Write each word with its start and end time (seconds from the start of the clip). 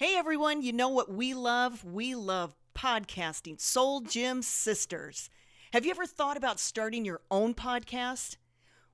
Hey 0.00 0.16
everyone, 0.16 0.62
you 0.62 0.72
know 0.72 0.88
what 0.88 1.12
we 1.12 1.34
love? 1.34 1.84
We 1.84 2.14
love 2.14 2.56
podcasting. 2.74 3.60
Soul 3.60 4.00
Gym 4.00 4.40
Sisters. 4.40 5.28
Have 5.74 5.84
you 5.84 5.90
ever 5.90 6.06
thought 6.06 6.38
about 6.38 6.58
starting 6.58 7.04
your 7.04 7.20
own 7.30 7.52
podcast? 7.52 8.38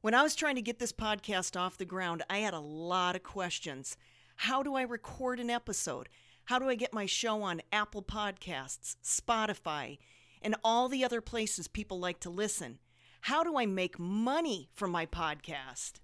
When 0.01 0.15
I 0.15 0.25
was 0.25 0.35
trying 0.35 0.57
to 0.57 0.63
get 0.63 0.81
this 0.81 0.91
podcast 0.91 1.57
off 1.57 1.79
the 1.79 1.85
ground, 1.85 2.25
I 2.29 2.39
had 2.39 2.55
a 2.55 2.59
lot 2.59 3.15
of 3.15 3.23
questions. 3.23 3.97
How 4.35 4.65
do 4.65 4.75
I 4.75 4.83
record 4.83 5.39
an 5.39 5.49
episode? 5.49 6.09
How 6.47 6.59
do 6.59 6.69
I 6.69 6.75
get 6.75 6.93
my 6.93 7.07
show 7.07 7.41
on 7.41 7.63
Apple 7.71 8.03
Podcasts, 8.03 8.97
Spotify, 9.05 9.99
and 10.43 10.57
all 10.65 10.89
the 10.89 11.05
other 11.05 11.21
places 11.21 11.69
people 11.69 12.01
like 12.01 12.19
to 12.19 12.31
listen? 12.31 12.81
How 13.21 13.45
do 13.45 13.57
I 13.57 13.67
make 13.67 13.97
money 13.97 14.71
from 14.75 14.91
my 14.91 15.07
podcast? 15.07 16.01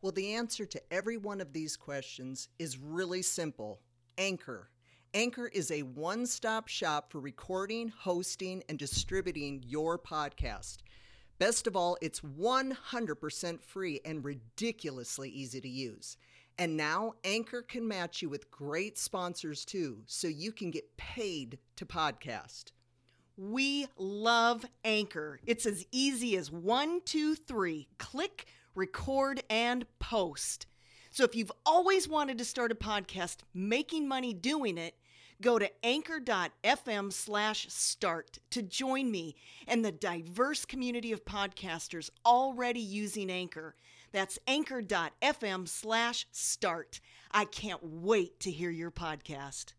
Well, 0.00 0.12
the 0.12 0.32
answer 0.32 0.64
to 0.64 0.82
every 0.90 1.18
one 1.18 1.42
of 1.42 1.52
these 1.52 1.76
questions 1.76 2.48
is 2.58 2.78
really 2.78 3.20
simple 3.20 3.80
Anchor. 4.20 4.68
Anchor 5.14 5.46
is 5.48 5.70
a 5.70 5.82
one 5.82 6.26
stop 6.26 6.68
shop 6.68 7.10
for 7.10 7.20
recording, 7.20 7.88
hosting, 7.88 8.62
and 8.68 8.78
distributing 8.78 9.64
your 9.66 9.98
podcast. 9.98 10.76
Best 11.38 11.66
of 11.66 11.74
all, 11.74 11.96
it's 12.02 12.20
100% 12.20 13.62
free 13.62 13.98
and 14.04 14.22
ridiculously 14.22 15.30
easy 15.30 15.62
to 15.62 15.68
use. 15.68 16.18
And 16.58 16.76
now 16.76 17.14
Anchor 17.24 17.62
can 17.62 17.88
match 17.88 18.20
you 18.20 18.28
with 18.28 18.50
great 18.50 18.98
sponsors 18.98 19.64
too, 19.64 20.02
so 20.04 20.28
you 20.28 20.52
can 20.52 20.70
get 20.70 20.98
paid 20.98 21.58
to 21.76 21.86
podcast. 21.86 22.72
We 23.38 23.86
love 23.96 24.66
Anchor. 24.84 25.40
It's 25.46 25.64
as 25.64 25.86
easy 25.92 26.36
as 26.36 26.52
one, 26.52 27.00
two, 27.06 27.34
three 27.34 27.88
click, 27.96 28.44
record, 28.74 29.42
and 29.48 29.86
post. 29.98 30.66
So 31.10 31.24
if 31.24 31.34
you've 31.34 31.52
always 31.66 32.08
wanted 32.08 32.38
to 32.38 32.44
start 32.44 32.70
a 32.70 32.76
podcast, 32.76 33.38
making 33.52 34.06
money 34.06 34.32
doing 34.32 34.78
it, 34.78 34.94
go 35.42 35.58
to 35.58 35.70
anchor.fm 35.84 37.12
slash 37.12 37.66
start 37.68 38.38
to 38.50 38.62
join 38.62 39.10
me 39.10 39.34
and 39.66 39.84
the 39.84 39.92
diverse 39.92 40.64
community 40.64 41.12
of 41.12 41.24
podcasters 41.24 42.10
already 42.24 42.80
using 42.80 43.30
Anchor. 43.30 43.74
That's 44.12 44.38
anchor.fm 44.46 45.68
slash 45.68 46.26
start. 46.30 47.00
I 47.32 47.44
can't 47.44 47.82
wait 47.82 48.38
to 48.40 48.50
hear 48.50 48.70
your 48.70 48.90
podcast. 48.90 49.72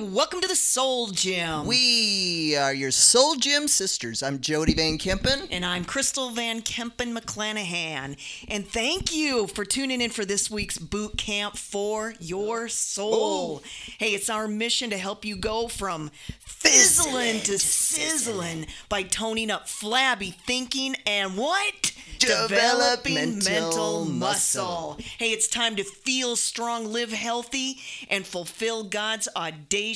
Welcome 0.00 0.40
to 0.40 0.48
the 0.48 0.56
Soul 0.56 1.08
Gym. 1.08 1.66
We 1.66 2.56
are 2.56 2.72
your 2.72 2.90
Soul 2.90 3.34
Gym 3.34 3.68
sisters. 3.68 4.22
I'm 4.22 4.40
Jody 4.40 4.72
Van 4.72 4.96
Kempen. 4.96 5.46
And 5.50 5.64
I'm 5.64 5.84
Crystal 5.84 6.30
Van 6.30 6.62
Kempen 6.62 7.16
McClanahan. 7.16 8.16
And 8.48 8.66
thank 8.66 9.14
you 9.14 9.46
for 9.46 9.66
tuning 9.66 10.00
in 10.00 10.10
for 10.10 10.24
this 10.24 10.50
week's 10.50 10.78
boot 10.78 11.18
camp 11.18 11.56
for 11.56 12.14
your 12.18 12.68
soul. 12.68 13.60
Oh. 13.62 13.62
Hey, 13.98 14.14
it's 14.14 14.30
our 14.30 14.48
mission 14.48 14.88
to 14.88 14.96
help 14.96 15.24
you 15.24 15.36
go 15.36 15.68
from 15.68 16.10
fizzling 16.40 17.40
to 17.42 17.58
sizzling 17.58 18.66
by 18.88 19.02
toning 19.02 19.50
up 19.50 19.68
flabby 19.68 20.30
thinking 20.30 20.96
and 21.06 21.36
what? 21.36 21.92
Developing 22.18 23.14
mental, 23.14 23.50
mental 23.50 24.04
muscle. 24.04 24.98
Hey, 25.18 25.30
it's 25.32 25.48
time 25.48 25.76
to 25.76 25.84
feel 25.84 26.36
strong, 26.36 26.86
live 26.86 27.12
healthy, 27.12 27.78
and 28.10 28.26
fulfill 28.26 28.84
God's 28.84 29.26
audacious 29.34 29.89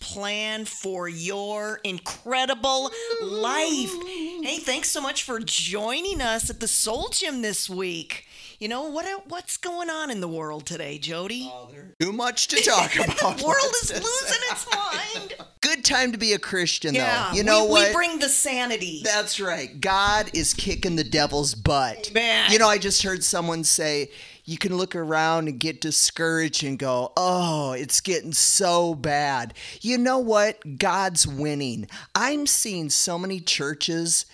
plan 0.00 0.64
for 0.64 1.08
your 1.08 1.80
incredible 1.84 2.90
life. 3.22 3.92
Hey, 4.42 4.58
thanks 4.58 4.90
so 4.90 5.00
much 5.00 5.22
for 5.22 5.38
joining 5.38 6.20
us 6.20 6.50
at 6.50 6.60
the 6.60 6.68
Soul 6.68 7.08
Gym 7.10 7.42
this 7.42 7.70
week. 7.70 8.26
You 8.58 8.68
know 8.68 8.88
what? 8.88 9.28
What's 9.28 9.58
going 9.58 9.90
on 9.90 10.10
in 10.10 10.20
the 10.20 10.28
world 10.28 10.64
today, 10.64 10.98
Jody? 10.98 11.50
Oh, 11.52 11.70
too 12.00 12.12
much 12.12 12.48
to 12.48 12.62
talk 12.62 12.94
about. 12.94 13.38
the 13.38 13.44
world 13.44 13.74
is 13.82 13.92
losing 13.92 14.42
its 14.50 14.66
mind. 14.74 15.34
Good 15.60 15.84
time 15.84 16.12
to 16.12 16.18
be 16.18 16.32
a 16.32 16.38
Christian, 16.38 16.94
yeah, 16.94 17.28
though. 17.30 17.36
You 17.36 17.44
know 17.44 17.64
we, 17.66 17.70
what? 17.70 17.88
We 17.88 17.94
bring 17.94 18.18
the 18.18 18.28
sanity. 18.28 19.02
That's 19.04 19.40
right. 19.40 19.78
God 19.80 20.30
is 20.32 20.54
kicking 20.54 20.96
the 20.96 21.04
devil's 21.04 21.54
butt. 21.54 22.12
Man. 22.14 22.50
You 22.50 22.58
know, 22.58 22.68
I 22.68 22.78
just 22.78 23.02
heard 23.02 23.22
someone 23.22 23.62
say 23.62 24.10
you 24.46 24.56
can 24.56 24.76
look 24.76 24.94
around 24.94 25.48
and 25.48 25.58
get 25.58 25.80
discouraged 25.80 26.62
and 26.62 26.78
go, 26.78 27.12
oh, 27.16 27.72
it's 27.72 28.00
getting 28.00 28.32
so 28.32 28.94
bad. 28.94 29.52
You 29.80 29.98
know 29.98 30.20
what? 30.20 30.78
God's 30.78 31.26
winning. 31.26 31.88
I'm 32.14 32.46
seeing 32.46 32.88
so 32.88 33.18
many 33.18 33.40
churches 33.40 34.24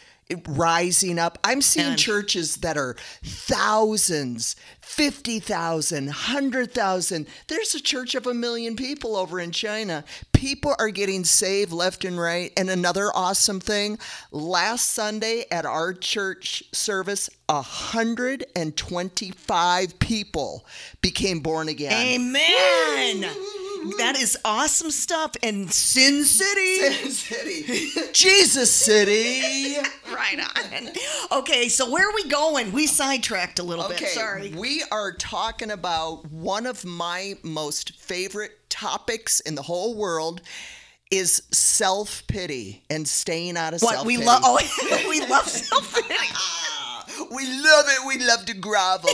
rising 0.47 1.19
up. 1.19 1.38
I'm 1.44 1.62
seeing 1.62 1.88
and 1.88 1.99
churches 1.99 2.56
that 2.56 2.77
are 2.77 2.97
thousands, 3.22 4.56
50,000, 4.81 6.06
100,000. 6.06 7.27
There's 7.49 7.75
a 7.75 7.81
church 7.81 8.15
of 8.15 8.27
a 8.27 8.34
million 8.34 8.77
people 8.77 9.16
over 9.16 9.41
in 9.41 9.53
China. 9.53 10.05
People 10.32 10.75
are 10.78 10.91
getting 10.91 11.25
saved 11.25 11.72
left 11.72 12.05
and 12.05 12.19
right. 12.19 12.53
And 12.56 12.69
another 12.71 13.11
awesome 13.15 13.61
thing 13.61 13.99
last 14.31 14.91
Sunday 14.91 15.44
at 15.50 15.66
our 15.66 15.93
church 15.93 16.62
service, 16.72 17.28
125 17.47 19.99
people 19.99 20.65
became 21.00 21.41
born 21.41 21.69
again. 21.69 21.93
Amen. 21.93 23.25
That 23.98 24.16
is 24.16 24.38
awesome 24.44 24.91
stuff. 24.91 25.32
And 25.43 25.72
Sin 25.72 26.25
City. 26.25 26.76
Sin 26.76 27.10
City. 27.10 27.91
Jesus 28.12 28.70
City. 28.70 29.76
right 30.12 30.38
on. 30.38 31.38
Okay, 31.41 31.69
so 31.69 31.91
where 31.91 32.09
are 32.09 32.15
we 32.15 32.28
going? 32.28 32.72
We 32.72 32.87
sidetracked 32.87 33.59
a 33.59 33.62
little 33.62 33.87
okay, 33.87 33.98
bit. 33.98 34.09
Sorry. 34.09 34.50
We 34.50 34.84
are 34.91 35.12
talking 35.12 35.70
about 35.70 36.31
one 36.31 36.66
of 36.66 36.84
my 36.84 37.34
most 37.43 37.97
favorite 37.97 38.59
topics 38.69 39.41
in 39.41 39.54
the 39.54 39.62
whole 39.62 39.94
world 39.94 40.43
is 41.10 41.43
self 41.53 42.26
pity 42.26 42.82
and 42.88 43.06
staying 43.06 43.56
out 43.56 43.75
of 43.75 43.81
self 43.81 44.04
pity. 44.04 44.06
We 44.19 44.25
love. 44.25 44.43
Oh, 44.44 45.06
we 45.09 45.26
love 45.26 45.49
self 45.49 45.94
pity. 45.94 46.14
we 47.34 47.47
love 47.47 47.84
it. 47.88 48.06
We 48.06 48.25
love 48.25 48.47
to 48.47 48.54
grovel. 48.54 49.10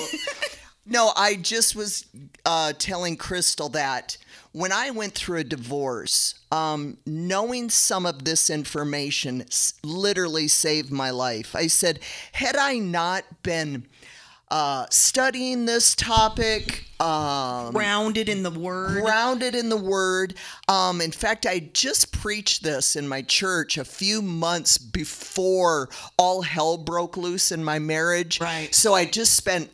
no, 0.87 1.13
I 1.17 1.35
just 1.35 1.75
was 1.75 2.07
uh, 2.45 2.73
telling 2.79 3.17
Crystal 3.17 3.69
that 3.71 4.17
when 4.59 4.73
I 4.73 4.91
went 4.91 5.15
through 5.15 5.39
a 5.39 5.45
divorce, 5.45 6.35
um, 6.51 6.99
knowing 7.07 7.71
some 7.71 8.05
of 8.05 8.25
this 8.25 8.51
information 8.51 9.45
literally 9.85 10.49
saved 10.49 10.91
my 10.91 11.11
life. 11.11 11.55
I 11.55 11.69
said, 11.69 12.01
had 12.33 12.57
I 12.57 12.79
not 12.79 13.25
been 13.45 13.87
uh, 14.51 14.87
studying 14.91 15.67
this 15.67 15.95
topic, 15.95 16.87
um, 16.99 17.73
grounded 17.73 18.29
in 18.29 18.43
the 18.43 18.51
word, 18.51 19.05
grounded 19.05 19.55
in 19.55 19.69
the 19.69 19.77
word. 19.77 20.35
Um, 20.67 21.01
in 21.01 21.13
fact, 21.13 21.47
I 21.47 21.71
just 21.73 22.13
preached 22.13 22.65
this 22.65 22.97
in 22.97 23.07
my 23.07 23.23
church 23.23 23.79
a 23.79 23.85
few 23.85 24.23
months 24.23 24.77
before 24.79 25.89
all 26.17 26.43
hell 26.43 26.79
broke 26.79 27.17
loose 27.17 27.53
in 27.53 27.63
my 27.63 27.79
marriage. 27.79 28.41
Right. 28.41 28.75
So 28.75 28.95
I 28.95 29.05
just 29.05 29.35
spent 29.35 29.71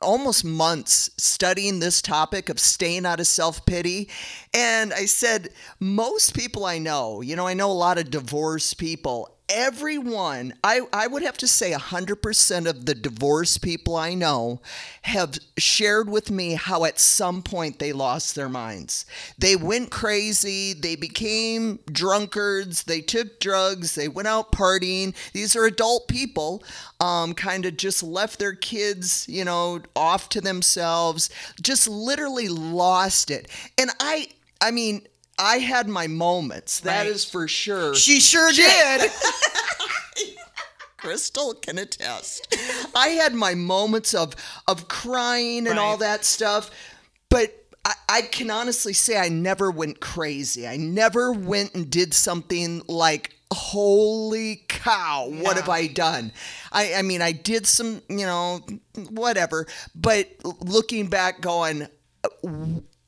almost 0.00 0.44
months 0.44 1.10
studying 1.16 1.80
this 1.80 2.00
topic 2.02 2.48
of 2.48 2.58
staying 2.58 3.06
out 3.06 3.20
of 3.20 3.26
self 3.26 3.64
pity. 3.66 4.08
And 4.54 4.92
I 4.92 5.06
said, 5.06 5.50
most 5.80 6.34
people 6.34 6.64
I 6.64 6.78
know, 6.78 7.20
you 7.20 7.36
know, 7.36 7.46
I 7.46 7.54
know 7.54 7.70
a 7.70 7.72
lot 7.72 7.98
of 7.98 8.10
divorced 8.10 8.78
people, 8.78 9.37
everyone, 9.48 10.52
I, 10.62 10.82
I 10.92 11.06
would 11.06 11.22
have 11.22 11.38
to 11.38 11.48
say 11.48 11.72
100% 11.72 12.68
of 12.68 12.86
the 12.86 12.94
divorced 12.94 13.62
people 13.62 13.96
I 13.96 14.14
know 14.14 14.60
have 15.02 15.38
shared 15.56 16.10
with 16.10 16.30
me 16.30 16.54
how 16.54 16.84
at 16.84 16.98
some 16.98 17.42
point 17.42 17.78
they 17.78 17.92
lost 17.92 18.34
their 18.34 18.48
minds. 18.48 19.06
They 19.38 19.56
went 19.56 19.90
crazy, 19.90 20.74
they 20.74 20.96
became 20.96 21.78
drunkards, 21.90 22.84
they 22.84 23.00
took 23.00 23.40
drugs, 23.40 23.94
they 23.94 24.08
went 24.08 24.28
out 24.28 24.52
partying. 24.52 25.14
These 25.32 25.56
are 25.56 25.64
adult 25.64 26.08
people, 26.08 26.62
um, 27.00 27.32
kind 27.32 27.64
of 27.64 27.76
just 27.76 28.02
left 28.02 28.38
their 28.38 28.54
kids, 28.54 29.26
you 29.28 29.44
know, 29.44 29.80
off 29.96 30.28
to 30.30 30.40
themselves, 30.40 31.30
just 31.60 31.88
literally 31.88 32.48
lost 32.48 33.30
it. 33.30 33.48
And 33.78 33.90
I, 33.98 34.28
I 34.60 34.72
mean, 34.72 35.06
I 35.38 35.58
had 35.58 35.88
my 35.88 36.06
moments. 36.06 36.80
That 36.80 37.02
right. 37.02 37.06
is 37.06 37.24
for 37.24 37.46
sure. 37.46 37.94
She 37.94 38.20
sure 38.20 38.50
did. 38.52 39.10
Crystal 40.96 41.54
can 41.54 41.78
attest. 41.78 42.56
I 42.94 43.08
had 43.08 43.32
my 43.34 43.54
moments 43.54 44.14
of 44.14 44.34
of 44.66 44.88
crying 44.88 45.58
and 45.58 45.68
right. 45.68 45.78
all 45.78 45.96
that 45.98 46.24
stuff, 46.24 46.70
but 47.28 47.54
I, 47.84 47.94
I, 48.08 48.22
can 48.22 48.50
honestly 48.50 48.92
say 48.92 49.16
I 49.16 49.28
never 49.28 49.70
went 49.70 50.00
crazy. 50.00 50.66
I 50.66 50.76
never 50.76 51.32
went 51.32 51.74
and 51.74 51.88
did 51.88 52.12
something 52.14 52.82
like 52.88 53.34
holy 53.50 54.62
cow 54.68 55.26
what 55.26 55.56
have 55.56 55.70
i 55.70 55.86
done 55.86 56.30
I, 56.70 56.96
I 56.96 57.02
mean 57.02 57.22
i 57.22 57.32
did 57.32 57.66
some 57.66 58.02
you 58.08 58.26
know 58.26 58.60
whatever 59.08 59.66
but 59.94 60.28
looking 60.60 61.08
back 61.08 61.40
going 61.40 61.88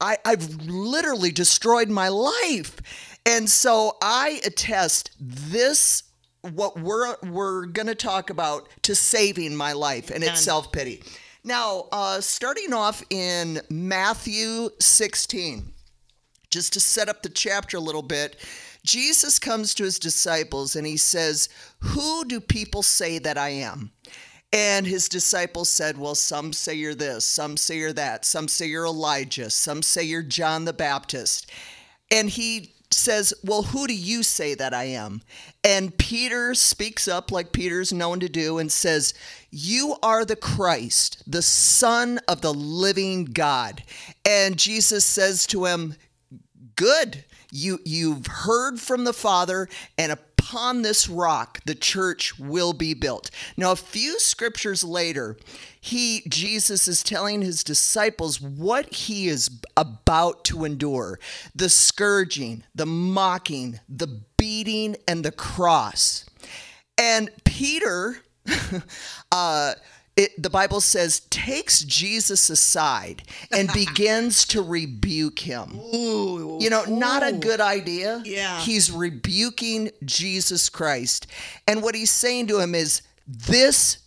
I, 0.01 0.17
I've 0.25 0.49
literally 0.67 1.31
destroyed 1.31 1.89
my 1.89 2.09
life. 2.09 2.81
And 3.27 3.49
so 3.49 3.97
I 4.03 4.41
attest 4.45 5.11
this 5.21 6.05
what 6.43 6.79
we're 6.81 7.17
we're 7.23 7.67
going 7.67 7.87
to 7.87 7.95
talk 7.95 8.31
about 8.31 8.69
to 8.83 8.95
saving 8.95 9.55
my 9.55 9.75
life 9.75 10.11
and 10.11 10.25
it's 10.25 10.41
self-pity. 10.41 11.03
Now, 11.45 11.87
uh, 11.93 12.21
starting 12.21 12.73
off 12.73 13.03
in 13.11 13.61
Matthew 13.71 14.71
16, 14.79 15.73
just 16.51 16.73
to 16.75 16.81
set 16.81 17.09
up 17.09 17.23
the 17.23 17.29
chapter 17.29 17.77
a 17.77 17.81
little 17.81 18.03
bit, 18.03 18.37
Jesus 18.85 19.39
comes 19.39 19.75
to 19.75 19.85
his 19.85 19.99
disciples 19.99 20.77
and 20.77 20.87
he 20.87 20.97
says, 20.97 21.49
Who 21.81 22.25
do 22.25 22.41
people 22.41 22.83
say 22.83 23.19
that 23.19 23.39
I 23.39 23.51
am? 23.51 23.93
And 24.53 24.87
his 24.87 25.09
disciples 25.09 25.69
said, 25.69 25.97
Well, 25.97 26.15
some 26.15 26.53
say 26.53 26.75
you're 26.75 26.95
this, 26.95 27.25
some 27.25 27.57
say 27.57 27.79
you're 27.79 27.93
that, 27.93 28.25
some 28.25 28.49
say 28.49 28.67
you're 28.67 28.87
Elijah, 28.87 29.51
some 29.51 29.83
say 29.83 30.03
you're 30.03 30.23
John 30.23 30.65
the 30.65 30.73
Baptist. 30.73 31.51
And 32.11 32.29
he 32.29 32.73
says, 32.91 33.33
Well, 33.45 33.63
who 33.63 33.87
do 33.87 33.95
you 33.95 34.23
say 34.23 34.55
that 34.55 34.75
I 34.75 34.85
am? 34.85 35.23
And 35.63 35.97
Peter 35.97 36.55
speaks 36.55 37.07
up, 37.07 37.31
like 37.31 37.53
Peter's 37.53 37.93
known 37.93 38.21
to 38.21 38.29
do, 38.29 38.59
and 38.59 38.73
says, 38.73 39.15
You 39.51 39.97
are 40.03 40.25
the 40.25 40.37
Christ, 40.37 41.23
the 41.27 41.43
Son 41.43 42.19
of 42.27 42.41
the 42.41 42.55
living 42.55 43.27
God. 43.27 43.85
And 44.25 44.59
Jesus 44.59 45.05
says 45.05 45.47
to 45.49 45.67
him, 45.67 45.95
Good. 46.77 47.25
You, 47.53 47.81
you've 47.85 48.29
heard 48.29 48.79
from 48.79 49.03
the 49.03 49.13
Father, 49.13 49.69
and 49.99 50.17
upon 50.41 50.83
this 50.83 51.09
rock 51.09 51.61
the 51.67 51.75
church 51.75 52.39
will 52.39 52.73
be 52.73 52.95
built. 52.95 53.31
Now, 53.57 53.73
a 53.73 53.77
few 53.77 54.19
scriptures 54.19 54.83
later, 54.83 55.37
he, 55.81 56.23
Jesus, 56.29 56.89
is 56.89 57.03
telling 57.03 57.43
his 57.43 57.63
disciples 57.63 58.41
what 58.41 58.93
he 58.93 59.29
is 59.29 59.51
about 59.77 60.45
to 60.45 60.65
endure 60.65 61.19
the 61.55 61.69
scourging, 61.69 62.65
the 62.75 62.87
mocking, 62.87 63.81
the 63.89 64.23
beating, 64.37 64.97
and 65.07 65.25
the 65.25 65.33
cross. 65.33 66.25
And 66.97 67.31
Peter, 67.45 68.17
uh, 69.33 69.75
it, 70.21 70.43
the 70.43 70.51
Bible 70.51 70.83
says, 70.83 71.21
takes 71.31 71.83
Jesus 71.83 72.51
aside 72.51 73.23
and 73.51 73.73
begins 73.75 74.45
to 74.49 74.61
rebuke 74.61 75.39
him. 75.39 75.81
Ooh, 75.95 76.59
You 76.61 76.69
know, 76.69 76.85
not 76.85 77.27
a 77.27 77.33
good 77.33 77.61
idea. 77.61 78.23
Yeah. 78.27 78.61
He's 78.61 78.93
rebuking 78.93 79.91
Jesus 80.05 80.69
Christ. 80.69 81.27
And 81.67 81.83
what 81.83 81.95
he's 81.95 82.11
saying 82.11 82.49
to 82.49 82.59
him 82.61 82.75
is, 82.75 83.01
this 83.27 83.99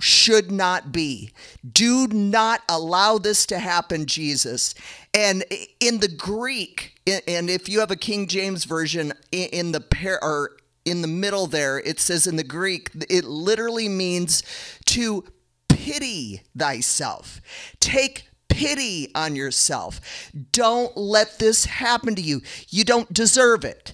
should 0.00 0.50
not 0.50 0.90
be. 0.90 1.30
Do 1.70 2.08
not 2.08 2.62
allow 2.68 3.18
this 3.18 3.46
to 3.46 3.58
happen, 3.58 4.06
Jesus. 4.06 4.74
And 5.12 5.44
in 5.78 6.00
the 6.00 6.08
Greek, 6.08 7.00
and 7.28 7.48
if 7.48 7.68
you 7.68 7.78
have 7.78 7.92
a 7.92 7.96
King 7.96 8.26
James 8.26 8.64
version, 8.64 9.12
in 9.30 9.70
the 9.70 9.80
pair 9.80 10.22
or 10.22 10.56
in 10.84 11.02
the 11.02 11.08
middle 11.08 11.46
there, 11.46 11.78
it 11.78 11.98
says 12.00 12.26
in 12.26 12.36
the 12.36 12.44
Greek, 12.44 12.90
it 13.08 13.24
literally 13.24 13.88
means 13.88 14.42
to 14.86 15.24
pity 15.84 16.40
thyself. 16.56 17.42
Take 17.78 18.28
pity 18.48 19.10
on 19.14 19.36
yourself. 19.36 20.00
Don't 20.50 20.96
let 20.96 21.38
this 21.38 21.66
happen 21.66 22.14
to 22.14 22.22
you. 22.22 22.40
You 22.70 22.84
don't 22.84 23.12
deserve 23.12 23.64
it. 23.64 23.92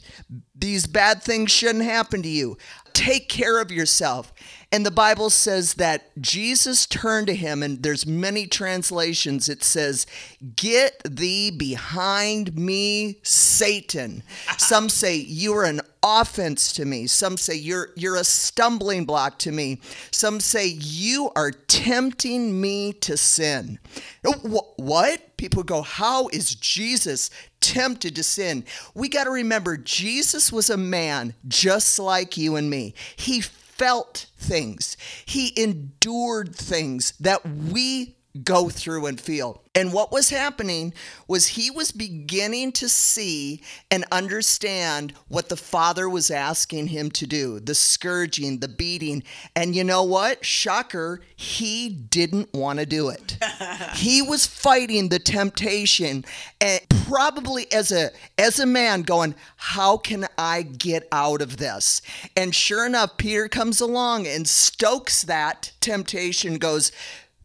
These 0.55 0.87
bad 0.87 1.23
things 1.23 1.51
shouldn't 1.51 1.85
happen 1.85 2.23
to 2.23 2.29
you. 2.29 2.57
Take 2.93 3.29
care 3.29 3.61
of 3.61 3.73
yourself. 3.73 4.33
And 4.73 4.87
the 4.87 4.93
Bible 4.93 5.31
says 5.31 5.75
that 5.75 6.17
Jesus 6.21 6.87
turned 6.87 7.27
to 7.27 7.35
him, 7.35 7.61
and 7.61 7.83
there's 7.83 8.07
many 8.07 8.47
translations. 8.47 9.49
It 9.49 9.65
says, 9.65 10.07
Get 10.55 11.03
thee 11.03 11.51
behind 11.51 12.57
me, 12.57 13.19
Satan. 13.25 14.23
Some 14.59 14.89
say 14.89 15.17
you 15.17 15.55
are 15.55 15.65
an 15.65 15.81
offense 16.05 16.73
to 16.75 16.85
me. 16.85 17.09
Some 17.09 17.37
say 17.37 17.57
you're 17.57 17.91
you're 17.97 18.17
a 18.17 18.25
stumbling 18.25 19.05
block 19.05 19.39
to 19.41 19.51
me. 19.51 19.81
Some 20.13 20.39
say 20.39 20.67
you 20.67 21.33
are 21.35 21.51
tempting 21.51 22.61
me 22.61 22.93
to 22.95 23.17
sin. 23.17 23.81
Oh, 24.25 24.73
what? 24.77 25.37
People 25.37 25.65
go, 25.65 25.83
How 25.83 26.29
is 26.29 26.55
Jesus 26.55 27.29
tempted 27.61 28.15
to 28.15 28.23
sin? 28.23 28.65
We 28.95 29.09
got 29.09 29.25
to 29.25 29.31
remember, 29.31 29.77
Jesus 29.77 30.53
was 30.53 30.71
a 30.71 30.77
man 30.77 31.35
just 31.49 31.99
like 31.99 32.37
you 32.37 32.55
and 32.57 32.71
me. 32.71 32.95
He 33.17 33.43
felt 33.81 34.27
things, 34.37 34.99
he 35.25 35.55
endured 35.57 36.55
things 36.55 37.15
that 37.19 37.47
we 37.49 38.15
go 38.45 38.69
through 38.69 39.07
and 39.07 39.21
feel. 39.21 39.63
And 39.75 39.93
what 39.93 40.11
was 40.11 40.31
happening 40.31 40.93
was 41.29 41.49
he 41.49 41.71
was 41.71 41.93
beginning 41.93 42.73
to 42.73 42.89
see 42.89 43.63
and 43.91 44.05
understand 44.11 45.15
what 45.29 45.49
the 45.49 45.57
Father 45.57 46.09
was 46.09 46.31
asking 46.31 46.89
him 46.89 47.11
to 47.13 47.27
do 47.27 47.61
the 47.61 47.75
scourging, 47.75 48.59
the 48.59 48.69
beating. 48.69 49.23
And 49.55 49.75
you 49.75 49.85
know 49.85 50.03
what? 50.03 50.45
Shocker, 50.45 51.21
he 51.37 51.89
didn't 51.89 52.53
want 52.53 52.81
to 52.81 52.87
do 52.87 53.09
it. 53.09 53.39
he 53.95 54.23
was 54.23 54.47
fighting 54.47 55.09
the 55.09 55.21
temptation 55.21 56.25
and 56.61 56.81
probably 57.07 57.71
as 57.73 57.91
a 57.93 58.11
as 58.39 58.59
a 58.59 58.67
man 58.67 59.03
going, 59.03 59.35
how 59.57 59.97
can 59.97 60.27
I 60.37 60.63
get 60.63 61.07
out 61.13 61.43
of 61.43 61.59
this? 61.59 62.03
And 62.37 62.55
sure 62.55 62.87
enough, 62.87 63.17
Peter 63.17 63.49
comes 63.49 63.81
along 63.81 64.27
and 64.27 64.49
stokes 64.49 65.23
that 65.23 65.73
temptation 65.81 66.59
goes, 66.59 66.93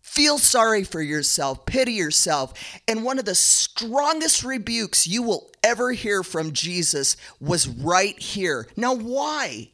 Feel 0.06 0.38
sorry 0.38 0.86
for 0.86 1.02
yourself, 1.02 1.66
pity 1.66 1.92
yourself. 1.92 2.54
And 2.88 3.04
one 3.04 3.20
of 3.20 3.26
the 3.26 3.36
strongest 3.36 4.46
rebukes 4.46 5.06
you 5.06 5.22
will 5.24 5.50
ever 5.62 5.92
hear 5.92 6.24
from 6.24 6.54
Jesus 6.54 7.18
was 7.42 7.68
right 7.68 8.18
here. 8.18 8.68
Now, 8.78 8.94
why? 8.94 9.72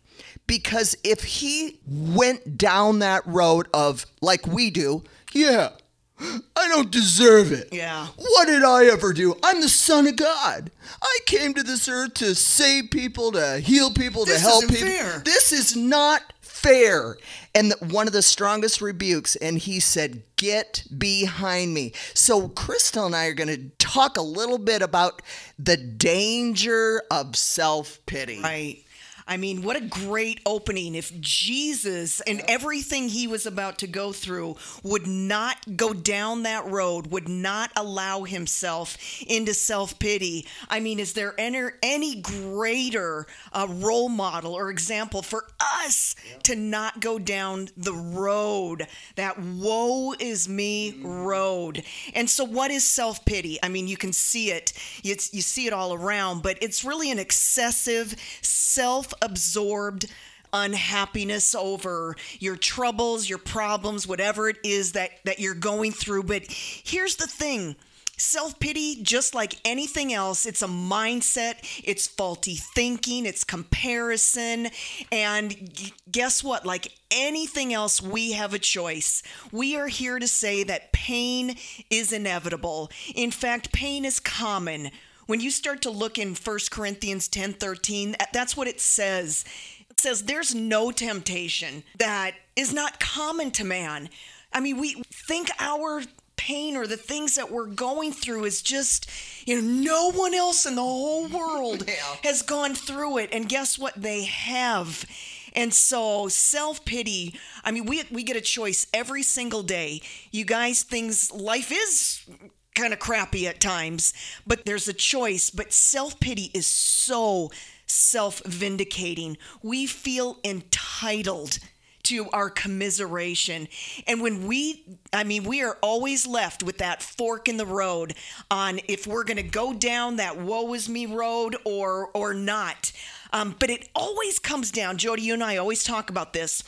Because 0.47 0.95
if 1.03 1.21
he 1.23 1.79
went 1.85 2.57
down 2.57 2.99
that 2.99 3.27
road 3.27 3.67
of, 3.71 4.07
like 4.19 4.47
we 4.47 4.71
do, 4.71 5.03
yeah, 5.31 5.71
I 6.19 6.67
don't 6.69 6.89
deserve 6.89 7.51
it. 7.51 7.69
Yeah. 7.71 8.07
What 8.15 8.47
did 8.47 8.63
I 8.63 8.85
ever 8.85 9.13
do? 9.13 9.35
I'm 9.43 9.61
the 9.61 9.69
Son 9.69 10.07
of 10.07 10.15
God. 10.15 10.71
I 11.03 11.19
came 11.27 11.53
to 11.53 11.61
this 11.61 11.87
earth 11.87 12.15
to 12.15 12.33
save 12.33 12.89
people, 12.89 13.31
to 13.33 13.59
heal 13.59 13.91
people, 13.91 14.25
to 14.25 14.39
help 14.39 14.67
people. 14.67 14.87
fair. 14.87 15.19
This 15.23 15.51
is 15.51 15.75
not 15.75 16.33
fair. 16.61 17.17
And 17.53 17.73
one 17.79 18.07
of 18.07 18.13
the 18.13 18.21
strongest 18.21 18.81
rebukes, 18.81 19.35
and 19.35 19.57
he 19.57 19.79
said, 19.79 20.23
Get 20.37 20.85
behind 20.97 21.73
me. 21.73 21.93
So, 22.13 22.49
Crystal 22.49 23.05
and 23.05 23.15
I 23.15 23.25
are 23.25 23.33
going 23.33 23.47
to 23.47 23.69
talk 23.77 24.17
a 24.17 24.21
little 24.21 24.57
bit 24.57 24.81
about 24.81 25.21
the 25.59 25.77
danger 25.77 27.03
of 27.11 27.35
self 27.35 27.99
pity. 28.05 28.41
Right. 28.41 28.83
I 29.31 29.37
mean, 29.37 29.61
what 29.61 29.77
a 29.77 29.81
great 29.81 30.41
opening 30.45 30.93
if 30.93 31.17
Jesus 31.21 32.19
and 32.19 32.41
everything 32.49 33.07
he 33.07 33.27
was 33.27 33.45
about 33.45 33.79
to 33.79 33.87
go 33.87 34.11
through 34.11 34.57
would 34.83 35.07
not 35.07 35.77
go 35.77 35.93
down 35.93 36.43
that 36.43 36.65
road, 36.65 37.07
would 37.07 37.29
not 37.29 37.71
allow 37.77 38.23
himself 38.23 38.97
into 39.25 39.53
self 39.53 39.97
pity. 39.99 40.45
I 40.69 40.81
mean, 40.81 40.99
is 40.99 41.13
there 41.13 41.33
any, 41.37 41.69
any 41.81 42.19
greater 42.19 43.25
uh, 43.53 43.67
role 43.69 44.09
model 44.09 44.53
or 44.53 44.69
example 44.69 45.21
for 45.21 45.45
us 45.61 46.13
to 46.43 46.57
not 46.57 46.99
go 46.99 47.17
down 47.17 47.69
the 47.77 47.93
road, 47.93 48.85
that 49.15 49.39
woe 49.39 50.13
is 50.19 50.49
me 50.49 50.99
road? 51.01 51.83
And 52.13 52.29
so, 52.29 52.43
what 52.43 52.69
is 52.69 52.83
self 52.83 53.23
pity? 53.23 53.59
I 53.63 53.69
mean, 53.69 53.87
you 53.87 53.95
can 53.95 54.11
see 54.11 54.51
it, 54.51 54.73
it's, 55.05 55.33
you 55.33 55.41
see 55.41 55.67
it 55.67 55.73
all 55.73 55.93
around, 55.93 56.43
but 56.43 56.57
it's 56.59 56.83
really 56.83 57.11
an 57.11 57.19
excessive, 57.19 58.13
self 58.41 59.13
absorbed 59.21 60.07
unhappiness 60.53 61.55
over 61.55 62.15
your 62.39 62.55
troubles, 62.55 63.29
your 63.29 63.37
problems, 63.37 64.07
whatever 64.07 64.49
it 64.49 64.57
is 64.63 64.93
that, 64.93 65.11
that 65.25 65.39
you're 65.39 65.53
going 65.53 65.91
through. 65.91 66.23
But 66.23 66.43
here's 66.49 67.15
the 67.15 67.27
thing. 67.27 67.75
Self 68.17 68.59
pity, 68.59 69.01
just 69.01 69.33
like 69.33 69.55
anything 69.65 70.13
else, 70.13 70.45
it's 70.45 70.61
a 70.61 70.67
mindset, 70.67 71.55
it's 71.83 72.05
faulty 72.05 72.53
thinking, 72.53 73.25
it's 73.25 73.43
comparison. 73.43 74.67
And 75.11 75.91
guess 76.11 76.43
what? 76.43 76.63
Like 76.63 76.89
anything 77.09 77.73
else, 77.73 77.99
we 77.99 78.33
have 78.33 78.53
a 78.53 78.59
choice. 78.59 79.23
We 79.51 79.75
are 79.75 79.87
here 79.87 80.19
to 80.19 80.27
say 80.27 80.63
that 80.65 80.91
pain 80.91 81.55
is 81.89 82.13
inevitable. 82.13 82.91
In 83.15 83.31
fact, 83.31 83.73
pain 83.73 84.05
is 84.05 84.19
common. 84.19 84.91
When 85.31 85.39
you 85.39 85.49
start 85.49 85.83
to 85.83 85.89
look 85.89 86.19
in 86.19 86.35
1 86.35 86.59
Corinthians 86.71 87.29
10 87.29 87.53
13, 87.53 88.17
that's 88.33 88.57
what 88.57 88.67
it 88.67 88.81
says. 88.81 89.45
It 89.89 89.97
says, 90.01 90.23
There's 90.23 90.53
no 90.53 90.91
temptation 90.91 91.83
that 91.99 92.33
is 92.57 92.73
not 92.73 92.99
common 92.99 93.51
to 93.51 93.63
man. 93.63 94.09
I 94.51 94.59
mean, 94.59 94.77
we 94.77 95.01
think 95.09 95.49
our 95.57 96.03
pain 96.35 96.75
or 96.75 96.85
the 96.85 96.97
things 96.97 97.35
that 97.35 97.49
we're 97.49 97.67
going 97.67 98.11
through 98.11 98.43
is 98.43 98.61
just, 98.61 99.09
you 99.47 99.55
know, 99.55 99.61
no 99.61 100.11
one 100.11 100.33
else 100.33 100.65
in 100.65 100.75
the 100.75 100.81
whole 100.81 101.29
world 101.29 101.89
has 102.25 102.41
gone 102.41 102.75
through 102.75 103.19
it. 103.19 103.29
And 103.31 103.47
guess 103.47 103.79
what? 103.79 103.93
They 103.95 104.25
have. 104.25 105.05
And 105.53 105.73
so 105.73 106.27
self 106.27 106.83
pity, 106.83 107.39
I 107.63 107.71
mean, 107.71 107.85
we, 107.85 108.03
we 108.11 108.23
get 108.23 108.35
a 108.35 108.41
choice 108.41 108.85
every 108.93 109.23
single 109.23 109.63
day. 109.63 110.01
You 110.31 110.43
guys, 110.43 110.83
things, 110.83 111.31
life 111.31 111.71
is 111.71 112.25
kind 112.75 112.93
of 112.93 112.99
crappy 112.99 113.47
at 113.47 113.59
times, 113.59 114.13
but 114.45 114.65
there's 114.65 114.87
a 114.87 114.93
choice. 114.93 115.49
But 115.49 115.73
self 115.73 116.19
pity 116.19 116.51
is 116.53 116.65
so 116.65 117.51
self 117.85 118.41
vindicating. 118.45 119.37
We 119.61 119.85
feel 119.85 120.39
entitled 120.43 121.59
to 122.03 122.29
our 122.31 122.49
commiseration. 122.49 123.67
And 124.07 124.21
when 124.21 124.47
we, 124.47 124.83
I 125.13 125.23
mean, 125.23 125.43
we 125.43 125.61
are 125.61 125.77
always 125.81 126.25
left 126.25 126.63
with 126.63 126.79
that 126.79 127.01
fork 127.03 127.47
in 127.47 127.57
the 127.57 127.65
road 127.65 128.15
on 128.49 128.79
if 128.87 129.05
we're 129.05 129.23
going 129.23 129.37
to 129.37 129.43
go 129.43 129.73
down 129.73 130.15
that 130.15 130.37
woe 130.37 130.73
is 130.73 130.89
me 130.89 131.05
road 131.05 131.55
or 131.63 132.09
or 132.13 132.33
not. 132.33 132.91
Um, 133.33 133.55
but 133.59 133.69
it 133.69 133.89
always 133.95 134.39
comes 134.39 134.71
down, 134.71 134.97
Jody. 134.97 135.21
You 135.23 135.33
and 135.33 135.43
I 135.43 135.57
always 135.57 135.83
talk 135.83 136.09
about 136.09 136.33
this 136.33 136.63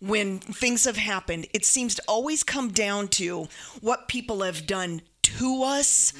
when 0.00 0.38
things 0.38 0.84
have 0.84 0.96
happened. 0.96 1.46
It 1.54 1.64
seems 1.64 1.94
to 1.96 2.02
always 2.06 2.42
come 2.42 2.68
down 2.68 3.08
to 3.08 3.48
what 3.80 4.06
people 4.06 4.42
have 4.42 4.66
done 4.66 5.00
to 5.38 5.62
us. 5.64 6.12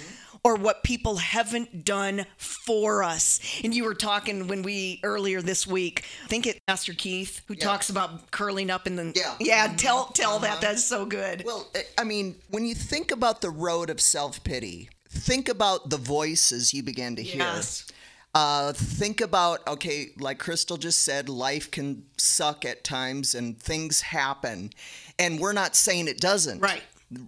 Or 0.47 0.57
what 0.57 0.83
people 0.83 1.17
haven't 1.17 1.87
done 1.87 2.27
for 2.37 3.03
us. 3.03 3.41
And 3.65 3.75
you 3.75 3.85
were 3.85 3.95
talking 3.95 4.47
when 4.47 4.61
we 4.61 5.01
earlier 5.03 5.41
this 5.41 5.67
week, 5.67 6.05
I 6.23 6.29
think 6.29 6.47
it 6.47 6.61
Pastor 6.67 6.93
Keith 6.93 7.41
who 7.49 7.55
yeah. 7.55 7.65
talks 7.65 7.89
about 7.89 8.31
curling 8.31 8.69
up 8.69 8.87
in 8.87 8.97
the 8.97 9.11
Yeah. 9.17 9.37
Yeah, 9.41 9.75
tell 9.75 10.05
tell 10.09 10.33
uh-huh. 10.33 10.45
that 10.45 10.61
that's 10.61 10.85
so 10.85 11.07
good. 11.07 11.45
Well, 11.47 11.67
I 11.97 12.05
mean, 12.05 12.37
when 12.51 12.67
you 12.67 12.75
think 12.75 13.11
about 13.11 13.41
the 13.41 13.49
road 13.49 13.89
of 13.89 14.03
self-pity, 14.03 14.91
think 15.09 15.49
about 15.49 15.89
the 15.89 15.97
voices 15.97 16.75
you 16.75 16.83
began 16.83 17.17
to 17.17 17.23
hear. 17.23 17.41
Yes. 17.41 17.87
Uh, 18.35 18.75
think 18.75 19.23
about 19.23 19.67
okay, 19.67 20.09
like 20.19 20.39
Crystal 20.39 20.77
just 20.77 21.05
said, 21.05 21.31
life 21.31 21.71
can 21.71 22.05
suck 22.19 22.67
at 22.67 22.85
times 22.85 23.35
and 23.35 23.59
things 23.59 24.03
happen, 24.03 24.75
and 25.19 25.41
we're 25.41 25.55
not 25.55 25.75
saying 25.75 26.07
it 26.07 26.21
doesn't. 26.21 26.61
Right. 26.61 26.83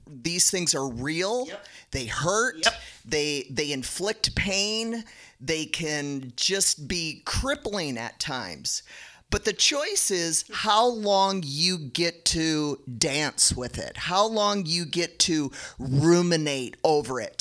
These 0.06 0.50
things 0.50 0.74
are 0.74 0.88
real. 0.88 1.46
Yep. 1.46 1.66
They 1.90 2.06
hurt. 2.06 2.56
Yep. 2.64 2.74
They 3.04 3.46
they 3.50 3.72
inflict 3.72 4.34
pain. 4.34 5.04
They 5.40 5.66
can 5.66 6.32
just 6.36 6.88
be 6.88 7.22
crippling 7.24 7.98
at 7.98 8.18
times. 8.18 8.82
But 9.28 9.44
the 9.44 9.52
choice 9.52 10.10
is 10.10 10.44
how 10.52 10.86
long 10.86 11.42
you 11.44 11.78
get 11.78 12.24
to 12.26 12.80
dance 12.98 13.52
with 13.54 13.76
it, 13.76 13.96
how 13.96 14.24
long 14.26 14.66
you 14.66 14.86
get 14.86 15.18
to 15.20 15.50
ruminate 15.78 16.76
over 16.84 17.20
it. 17.20 17.35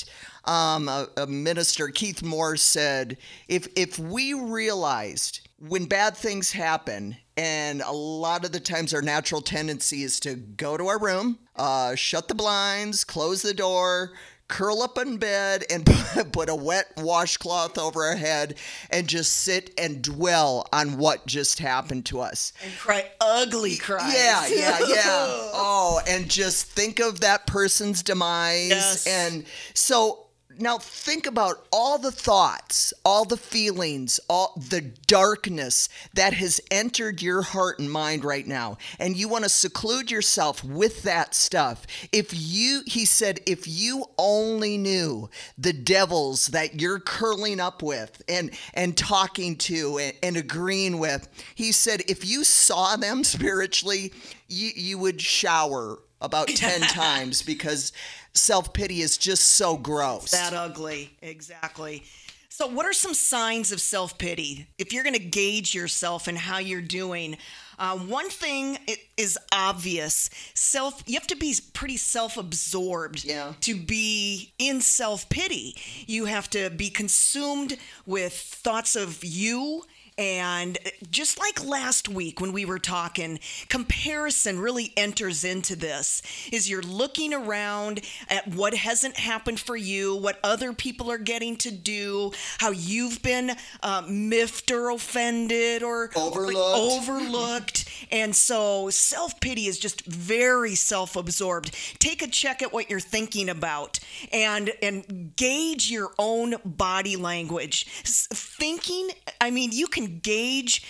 Um, 0.45 0.87
a, 0.87 1.07
a 1.17 1.27
minister, 1.27 1.87
Keith 1.87 2.21
Moore, 2.21 2.55
said 2.55 3.17
if, 3.47 3.67
if 3.75 3.97
we 3.97 4.33
realized 4.33 5.47
when 5.59 5.85
bad 5.85 6.15
things 6.15 6.51
happen, 6.51 7.17
and 7.37 7.81
a 7.81 7.91
lot 7.91 8.45
of 8.45 8.51
the 8.51 8.59
times 8.59 8.93
our 8.93 9.01
natural 9.01 9.41
tendency 9.41 10.03
is 10.03 10.19
to 10.21 10.35
go 10.35 10.77
to 10.77 10.87
our 10.87 10.99
room, 10.99 11.39
uh, 11.55 11.95
shut 11.95 12.27
the 12.27 12.35
blinds, 12.35 13.03
close 13.03 13.41
the 13.41 13.53
door, 13.53 14.13
curl 14.47 14.83
up 14.83 14.97
in 14.97 15.17
bed 15.17 15.63
and 15.69 15.85
put 16.31 16.49
a 16.49 16.55
wet 16.55 16.91
washcloth 16.97 17.77
over 17.77 18.03
our 18.03 18.15
head 18.15 18.55
and 18.89 19.07
just 19.07 19.33
sit 19.33 19.71
and 19.77 20.01
dwell 20.01 20.67
on 20.71 20.97
what 20.97 21.25
just 21.25 21.59
happened 21.59 22.05
to 22.05 22.21
us. 22.21 22.53
And 22.63 22.73
cry 22.77 23.09
ugly 23.19 23.77
cries. 23.77 24.13
Yeah, 24.13 24.47
yeah, 24.47 24.79
yeah. 24.87 24.95
oh, 25.53 26.01
and 26.07 26.29
just 26.29 26.67
think 26.67 26.99
of 26.99 27.21
that 27.21 27.47
person's 27.47 28.03
demise. 28.03 28.69
Yes. 28.69 29.07
And 29.07 29.45
so 29.73 30.24
now 30.59 30.77
think 30.77 31.25
about 31.25 31.65
all 31.71 31.97
the 31.97 32.11
thoughts, 32.11 32.93
all 33.03 33.25
the 33.25 33.37
feelings, 33.37 34.19
all 34.29 34.53
the 34.69 34.81
darkness 34.81 35.89
that 36.13 36.33
has 36.33 36.61
entered 36.71 37.21
your 37.21 37.41
heart 37.41 37.79
and 37.79 37.91
mind 37.91 38.23
right 38.23 38.47
now. 38.47 38.77
And 38.99 39.17
you 39.17 39.27
want 39.27 39.43
to 39.43 39.49
seclude 39.49 40.11
yourself 40.11 40.63
with 40.63 41.03
that 41.03 41.35
stuff. 41.35 41.85
If 42.11 42.29
you, 42.33 42.81
he 42.85 43.05
said, 43.05 43.39
if 43.45 43.67
you 43.67 44.05
only 44.17 44.77
knew 44.77 45.29
the 45.57 45.73
devils 45.73 46.47
that 46.47 46.79
you're 46.79 46.99
curling 46.99 47.59
up 47.59 47.81
with 47.81 48.21
and, 48.27 48.51
and 48.73 48.97
talking 48.97 49.55
to 49.57 49.99
and, 49.99 50.13
and 50.23 50.37
agreeing 50.37 50.99
with, 50.99 51.27
he 51.55 51.71
said, 51.71 52.01
if 52.07 52.25
you 52.25 52.43
saw 52.43 52.95
them 52.95 53.23
spiritually, 53.35 54.13
you, 54.47 54.71
you 54.75 54.97
would 54.97 55.21
shower 55.21 55.99
about 56.21 56.47
10 56.49 56.81
times 56.81 57.41
because 57.41 57.91
self 58.33 58.73
pity 58.73 59.01
is 59.01 59.17
just 59.17 59.43
so 59.43 59.77
gross. 59.77 60.31
That 60.31 60.53
ugly. 60.53 61.11
Exactly. 61.21 62.03
So, 62.57 62.67
what 62.67 62.85
are 62.85 62.93
some 62.93 63.13
signs 63.13 63.73
of 63.73 63.81
self 63.81 64.17
pity? 64.17 64.67
If 64.77 64.93
you're 64.93 65.03
going 65.03 65.15
to 65.15 65.19
gauge 65.19 65.75
yourself 65.75 66.29
and 66.29 66.37
how 66.37 66.59
you're 66.59 66.79
doing, 66.79 67.35
uh, 67.77 67.97
one 67.97 68.29
thing 68.29 68.77
is 69.17 69.37
obvious: 69.51 70.29
self. 70.53 71.03
You 71.05 71.15
have 71.15 71.27
to 71.27 71.35
be 71.35 71.53
pretty 71.73 71.97
self-absorbed 71.97 73.25
yeah. 73.25 73.55
to 73.59 73.75
be 73.75 74.53
in 74.57 74.79
self 74.79 75.27
pity. 75.27 75.75
You 76.07 76.25
have 76.25 76.49
to 76.51 76.69
be 76.69 76.89
consumed 76.89 77.77
with 78.05 78.31
thoughts 78.31 78.95
of 78.95 79.21
you 79.25 79.83
and 80.17 80.77
just 81.11 81.39
like 81.39 81.63
last 81.65 82.07
week 82.07 82.39
when 82.39 82.53
we 82.53 82.63
were 82.63 82.79
talking, 82.79 83.39
comparison 83.67 84.59
really 84.59 84.93
enters 84.95 85.43
into 85.43 85.75
this. 85.75 86.21
Is 86.51 86.69
you're 86.69 86.81
looking 86.81 87.33
around 87.33 88.01
at 88.29 88.47
what 88.47 88.73
hasn't 88.73 89.17
happened 89.17 89.59
for 89.59 89.75
you, 89.75 90.15
what 90.15 90.39
other 90.43 90.71
people 90.71 91.11
are 91.11 91.17
getting 91.17 91.57
to 91.57 91.71
do, 91.71 92.31
how 92.59 92.71
you've 92.71 93.21
been 93.21 93.51
uh, 93.83 94.03
miffed 94.07 94.71
or 94.71 94.89
offended 94.89 95.83
or 95.83 96.11
overlooked. 96.15 97.09
overlooked. 97.09 97.84
And 98.11 98.35
so 98.35 98.89
self 98.89 99.39
pity 99.39 99.67
is 99.67 99.79
just 99.79 100.05
very 100.05 100.75
self 100.75 101.15
absorbed. 101.15 101.75
Take 101.99 102.21
a 102.21 102.27
check 102.27 102.61
at 102.61 102.73
what 102.73 102.89
you're 102.89 102.99
thinking 102.99 103.49
about 103.49 103.99
and 104.31 104.71
and 104.81 105.33
gauge 105.35 105.89
your 105.89 106.11
own 106.17 106.55
body 106.63 107.15
language. 107.15 107.85
Thinking, 107.85 109.09
I 109.41 109.51
mean, 109.51 109.71
you 109.71 109.87
can 109.87 110.19
gauge 110.19 110.83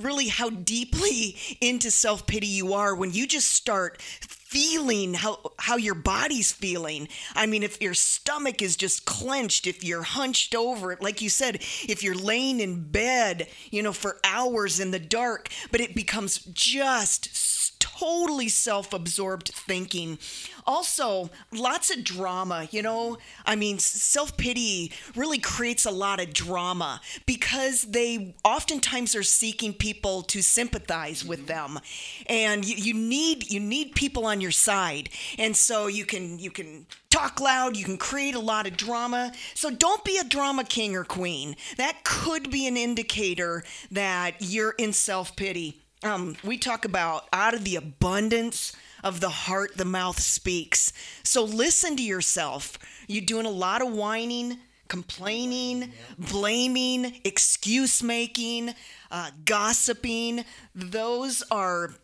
really 0.00 0.28
how 0.28 0.50
deeply 0.50 1.36
into 1.60 1.90
self-pity 1.90 2.46
you 2.46 2.74
are 2.74 2.94
when 2.94 3.12
you 3.12 3.26
just 3.26 3.52
start 3.52 4.02
feeling 4.48 5.12
how 5.12 5.38
how 5.58 5.76
your 5.76 5.94
body's 5.94 6.52
feeling. 6.52 7.06
I 7.34 7.44
mean, 7.44 7.62
if 7.62 7.82
your 7.82 7.92
stomach 7.92 8.62
is 8.62 8.76
just 8.76 9.04
clenched, 9.04 9.66
if 9.66 9.84
you're 9.84 10.02
hunched 10.02 10.54
over, 10.54 10.96
like 11.02 11.20
you 11.20 11.28
said, 11.28 11.56
if 11.86 12.02
you're 12.02 12.14
laying 12.14 12.60
in 12.60 12.84
bed, 12.90 13.48
you 13.70 13.82
know, 13.82 13.92
for 13.92 14.16
hours 14.24 14.80
in 14.80 14.90
the 14.90 14.98
dark, 14.98 15.50
but 15.70 15.82
it 15.82 15.94
becomes 15.94 16.38
just 16.38 17.78
totally 17.98 18.48
self 18.48 18.92
absorbed 18.92 19.48
thinking. 19.48 20.18
Also, 20.66 21.30
lots 21.52 21.94
of 21.94 22.04
drama, 22.04 22.68
you 22.70 22.82
know? 22.82 23.16
I 23.46 23.56
mean, 23.56 23.78
self 23.78 24.36
pity 24.36 24.92
really 25.16 25.38
creates 25.38 25.84
a 25.84 25.90
lot 25.90 26.20
of 26.20 26.32
drama 26.32 27.00
because 27.26 27.82
they 27.82 28.34
oftentimes 28.44 29.14
are 29.14 29.22
seeking 29.22 29.72
people 29.72 30.22
to 30.22 30.42
sympathize 30.42 31.24
with 31.24 31.46
them. 31.46 31.78
And 32.26 32.64
you, 32.64 32.76
you 32.76 32.94
need 32.94 33.50
you 33.50 33.60
need 33.60 33.94
people 33.94 34.26
on 34.26 34.37
your 34.40 34.50
side. 34.50 35.10
And 35.38 35.56
so 35.56 35.86
you 35.86 36.04
can 36.04 36.38
you 36.38 36.50
can 36.50 36.86
talk 37.10 37.40
loud, 37.40 37.76
you 37.76 37.84
can 37.84 37.98
create 37.98 38.34
a 38.34 38.40
lot 38.40 38.66
of 38.66 38.76
drama. 38.76 39.32
So 39.54 39.70
don't 39.70 40.04
be 40.04 40.18
a 40.18 40.24
drama 40.24 40.64
king 40.64 40.96
or 40.96 41.04
queen. 41.04 41.56
That 41.76 42.04
could 42.04 42.50
be 42.50 42.66
an 42.66 42.76
indicator 42.76 43.64
that 43.90 44.36
you're 44.40 44.74
in 44.78 44.92
self 44.92 45.36
pity 45.36 45.82
um, 46.02 46.36
we 46.44 46.58
talk 46.58 46.84
about 46.84 47.26
out 47.32 47.54
of 47.54 47.64
the 47.64 47.76
abundance 47.76 48.72
of 49.02 49.20
the 49.20 49.28
heart, 49.28 49.76
the 49.76 49.84
mouth 49.84 50.20
speaks. 50.20 50.92
So 51.22 51.44
listen 51.44 51.96
to 51.96 52.02
yourself. 52.02 52.78
You're 53.08 53.24
doing 53.24 53.46
a 53.46 53.50
lot 53.50 53.82
of 53.82 53.92
whining, 53.92 54.58
complaining, 54.88 55.92
blaming, 56.18 57.20
excuse 57.24 58.02
making, 58.02 58.74
uh, 59.10 59.30
gossiping. 59.44 60.44
Those 60.74 61.42
are 61.50 61.94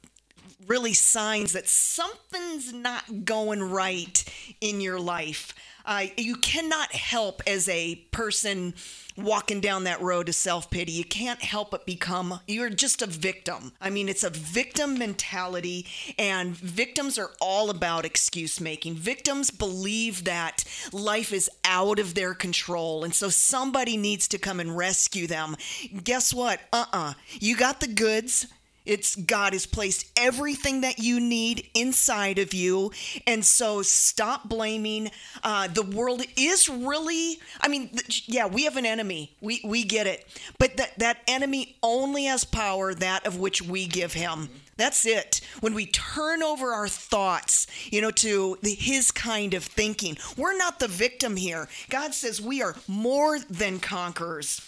really 0.67 0.95
signs 0.95 1.53
that 1.53 1.69
something's 1.69 2.73
not 2.73 3.25
going 3.25 3.63
right 3.63 4.25
in 4.61 4.81
your 4.81 5.01
life. 5.01 5.55
Uh, 5.87 6.07
you 6.17 6.37
cannot 6.37 6.93
help 6.93 7.43
as 7.47 7.69
a 7.69 7.97
person 8.11 8.75
walking 9.17 9.61
down 9.61 9.85
that 9.85 10.01
road 10.01 10.27
to 10.27 10.33
self 10.33 10.71
pity. 10.71 10.93
You 10.93 11.05
can't 11.05 11.43
help 11.43 11.71
but 11.71 11.85
become, 11.85 12.41
you're 12.47 12.71
just 12.71 13.03
a 13.03 13.07
victim. 13.07 13.73
I 13.81 13.91
mean, 13.91 14.09
it's 14.09 14.25
a 14.25 14.31
victim 14.31 14.99
mentality, 14.99 15.87
and 16.19 16.57
victims 16.57 17.19
are 17.19 17.33
all 17.41 17.69
about 17.69 18.07
excuse 18.07 18.61
making. 18.61 18.95
Victims 18.95 19.51
believe 19.51 20.25
that 20.25 20.65
life 20.93 21.33
is 21.33 21.51
out 21.65 21.99
of 21.99 22.15
their 22.15 22.35
control, 22.35 23.05
and 23.05 23.15
so 23.15 23.29
somebody 23.29 23.97
needs 23.97 24.27
to 24.29 24.39
come 24.39 24.61
and 24.61 24.77
rescue 24.77 25.27
them. 25.27 25.55
Guess 26.03 26.33
what? 26.33 26.61
Uh 26.73 26.87
uh-uh. 26.93 27.11
uh. 27.11 27.15
You 27.33 27.57
got 27.57 27.81
the 27.81 27.89
goods. 27.89 28.47
It's 28.85 29.17
God 29.17 29.55
has 29.55 29.65
placed 29.65 30.11
everything 30.17 30.83
that 30.83 30.99
you 30.99 31.19
need 31.19 31.69
inside 31.75 32.39
of 32.39 32.53
you. 32.53 32.93
And 33.27 33.45
so 33.45 33.83
stop 33.83 34.49
blaming. 34.49 35.11
Uh, 35.43 35.69
the 35.69 35.83
world 35.83 36.23
is 36.37 36.69
really, 36.69 37.39
I 37.61 37.69
mean, 37.69 37.91
yeah, 38.27 38.47
we 38.47 38.65
have 38.65 38.77
an 38.77 38.85
enemy. 38.85 39.35
We, 39.41 39.63
we 39.65 39.85
get 39.85 40.07
it. 40.07 40.27
But 40.59 40.77
that, 40.77 40.99
that 40.99 41.19
enemy 41.27 41.77
only 41.83 42.25
has 42.25 42.45
power, 42.45 42.93
that 42.95 43.27
of 43.27 43.39
which 43.39 43.63
we 43.63 43.87
give 43.87 44.13
him. 44.13 44.51
That's 44.77 45.07
it. 45.07 45.41
When 45.61 45.75
we 45.75 45.87
turn 45.87 46.43
over 46.43 46.73
our 46.73 46.89
thoughts, 46.89 47.67
you 47.91 48.01
know, 48.01 48.11
to 48.11 48.59
the, 48.61 48.75
his 48.75 49.11
kind 49.11 49.55
of 49.55 49.65
thinking, 49.65 50.19
we're 50.37 50.57
not 50.57 50.79
the 50.81 50.89
victim 50.89 51.37
here. 51.37 51.69
God 51.89 52.13
says 52.13 52.41
we 52.41 52.61
are 52.61 52.75
more 52.89 53.39
than 53.39 53.79
conquerors. 53.79 54.61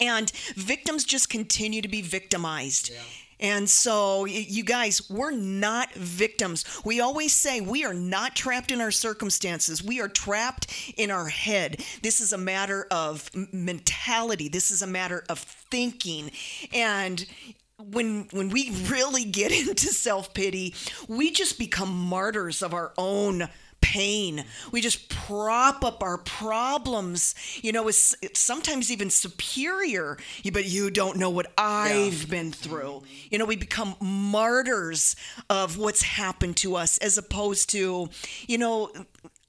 And 0.00 0.30
victims 0.56 1.04
just 1.04 1.30
continue 1.30 1.80
to 1.80 1.88
be 1.88 2.02
victimized. 2.02 2.90
And 3.38 3.68
so, 3.68 4.24
you 4.24 4.64
guys, 4.64 5.10
we're 5.10 5.30
not 5.30 5.92
victims. 5.92 6.64
We 6.84 7.00
always 7.00 7.32
say 7.32 7.60
we 7.60 7.84
are 7.84 7.94
not 7.94 8.34
trapped 8.34 8.70
in 8.70 8.80
our 8.80 8.90
circumstances. 8.90 9.82
We 9.82 10.00
are 10.00 10.08
trapped 10.08 10.94
in 10.96 11.10
our 11.10 11.28
head. 11.28 11.82
This 12.02 12.20
is 12.20 12.32
a 12.32 12.38
matter 12.38 12.86
of 12.90 13.30
mentality. 13.52 14.48
This 14.48 14.70
is 14.70 14.82
a 14.82 14.86
matter 14.86 15.24
of 15.28 15.38
thinking. 15.38 16.30
And 16.72 17.26
when 17.78 18.28
when 18.32 18.48
we 18.48 18.70
really 18.88 19.24
get 19.24 19.52
into 19.52 19.88
self-pity, 19.88 20.74
we 21.08 21.30
just 21.30 21.58
become 21.58 21.92
martyrs 21.94 22.62
of 22.62 22.72
our 22.72 22.92
own 22.96 23.48
pain. 23.80 24.44
We 24.72 24.80
just 24.80 25.08
prop 25.08 25.84
up 25.84 26.02
our 26.02 26.18
problems. 26.18 27.34
You 27.62 27.72
know, 27.72 27.88
it's, 27.88 28.14
it's 28.22 28.40
sometimes 28.40 28.90
even 28.90 29.10
superior. 29.10 30.18
But 30.52 30.66
you 30.66 30.90
don't 30.90 31.16
know 31.16 31.30
what 31.30 31.52
I've 31.56 32.28
been 32.28 32.52
through. 32.52 33.02
You 33.30 33.38
know, 33.38 33.44
we 33.44 33.56
become 33.56 33.96
martyrs 34.00 35.16
of 35.48 35.78
what's 35.78 36.02
happened 36.02 36.56
to 36.58 36.76
us 36.76 36.98
as 36.98 37.16
opposed 37.18 37.70
to, 37.70 38.10
you 38.46 38.58
know, 38.58 38.90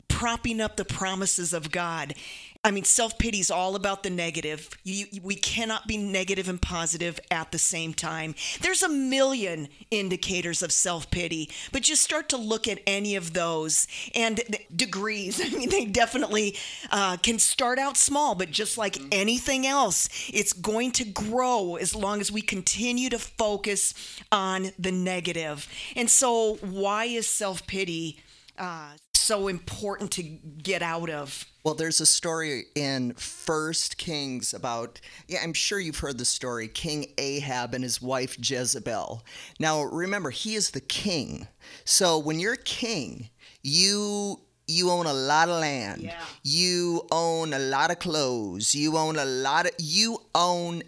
propping 0.07 0.61
up 0.61 0.77
the 0.77 0.85
promises 0.85 1.53
of 1.53 1.71
God. 1.71 2.15
I 2.63 2.71
mean, 2.71 2.83
self 2.83 3.17
pity 3.17 3.39
is 3.39 3.51
all 3.51 3.75
about 3.75 4.03
the 4.03 4.09
negative. 4.09 4.69
You, 4.83 5.05
we 5.21 5.35
cannot 5.35 5.87
be 5.87 5.97
negative 5.97 6.49
and 6.49 6.61
positive 6.61 7.19
at 7.31 7.51
the 7.51 7.57
same 7.57 7.93
time. 7.93 8.35
There's 8.61 8.83
a 8.83 8.89
million 8.89 9.69
indicators 9.91 10.61
of 10.61 10.71
self 10.71 11.09
pity, 11.11 11.49
but 11.71 11.83
just 11.83 12.01
start 12.01 12.29
to 12.29 12.37
look 12.37 12.67
at 12.67 12.79
any 12.87 13.15
of 13.15 13.33
those 13.33 13.87
and 14.15 14.41
degrees. 14.75 15.41
I 15.43 15.57
mean, 15.57 15.69
they 15.69 15.85
definitely 15.85 16.57
uh, 16.91 17.17
can 17.17 17.39
start 17.39 17.79
out 17.79 17.97
small, 17.97 18.35
but 18.35 18.51
just 18.51 18.77
like 18.77 18.97
anything 19.11 19.65
else, 19.65 20.09
it's 20.33 20.53
going 20.53 20.91
to 20.93 21.05
grow 21.05 21.75
as 21.75 21.95
long 21.95 22.21
as 22.21 22.31
we 22.31 22.41
continue 22.41 23.09
to 23.09 23.19
focus 23.19 23.93
on 24.31 24.71
the 24.79 24.91
negative. 24.91 25.67
And 25.95 26.09
so, 26.09 26.55
why 26.55 27.05
is 27.05 27.27
self 27.27 27.65
pity? 27.67 28.19
Uh, 28.57 28.93
so 29.27 29.49
important 29.49 30.11
to 30.11 30.23
get 30.23 30.81
out 30.81 31.09
of. 31.09 31.45
Well, 31.65 31.75
there's 31.75 31.99
a 31.99 32.05
story 32.05 32.63
in 32.75 33.13
First 33.15 33.97
Kings 33.97 34.53
about, 34.53 35.01
yeah, 35.27 35.39
I'm 35.43 35.53
sure 35.53 35.79
you've 35.79 35.99
heard 35.99 36.17
the 36.17 36.23
story 36.23 36.69
King 36.69 37.07
Ahab 37.17 37.73
and 37.73 37.83
his 37.83 38.01
wife 38.01 38.37
Jezebel. 38.39 39.25
Now, 39.59 39.83
remember, 39.83 40.29
he 40.29 40.55
is 40.55 40.71
the 40.71 40.79
king. 40.79 41.47
So 41.83 42.17
when 42.17 42.39
you're 42.39 42.55
king, 42.55 43.29
you 43.63 44.39
you 44.69 44.91
own 44.91 45.05
a 45.05 45.13
lot 45.13 45.49
of 45.49 45.59
land. 45.59 46.03
Yeah. 46.03 46.21
You 46.43 47.07
own 47.11 47.53
a 47.53 47.59
lot 47.59 47.91
of 47.91 47.99
clothes. 47.99 48.75
You 48.75 48.97
own 48.97 49.17
a 49.17 49.25
lot 49.25 49.65
of 49.65 49.71
you 49.77 50.19
own 50.35 50.83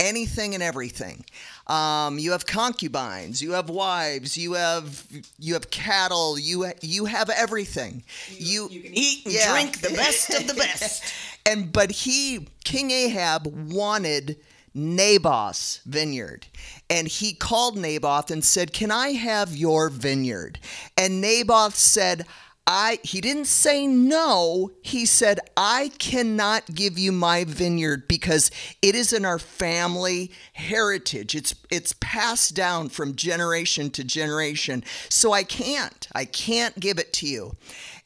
anything 0.00 0.54
and 0.54 0.62
everything. 0.62 1.24
Um, 1.68 2.18
you 2.18 2.32
have 2.32 2.46
concubines, 2.46 3.40
you 3.40 3.52
have 3.52 3.68
wives, 3.70 4.36
you 4.36 4.54
have 4.54 5.06
you 5.38 5.54
have 5.54 5.70
cattle, 5.70 6.36
you 6.38 6.72
you 6.80 7.04
have 7.04 7.30
everything. 7.30 8.02
You, 8.28 8.68
You 8.70 8.80
can 8.80 8.94
eat 8.94 9.24
and 9.26 9.34
Yeah. 9.34 9.52
drink 9.52 9.80
the 9.80 9.90
best 9.90 10.30
of 10.30 10.46
the 10.48 10.54
best. 10.66 11.04
and 11.46 11.72
but 11.72 11.90
he 11.92 12.48
King 12.64 12.90
Ahab 12.90 13.46
wanted 13.72 14.36
Naboth's 14.74 15.80
vineyard. 15.86 16.46
And 16.88 17.06
he 17.06 17.32
called 17.34 17.76
Naboth 17.76 18.30
and 18.30 18.44
said, 18.44 18.72
"Can 18.72 18.90
I 18.90 19.08
have 19.12 19.56
your 19.56 19.88
vineyard?" 19.90 20.58
And 20.96 21.20
Naboth 21.20 21.76
said, 21.76 22.26
I 22.66 22.98
he 23.02 23.20
didn't 23.20 23.46
say 23.46 23.86
no. 23.86 24.70
He 24.82 25.06
said, 25.06 25.40
"I 25.56 25.90
cannot 25.98 26.74
give 26.74 26.98
you 26.98 27.10
my 27.10 27.44
vineyard 27.44 28.06
because 28.06 28.50
it 28.80 28.94
is 28.94 29.12
in 29.12 29.24
our 29.24 29.38
family 29.38 30.30
heritage. 30.52 31.34
It's 31.34 31.54
it's 31.70 31.94
passed 32.00 32.54
down 32.54 32.88
from 32.90 33.16
generation 33.16 33.90
to 33.90 34.04
generation. 34.04 34.84
So 35.08 35.32
I 35.32 35.42
can't. 35.42 36.06
I 36.12 36.24
can't 36.24 36.78
give 36.78 36.98
it 36.98 37.12
to 37.14 37.26
you." 37.26 37.56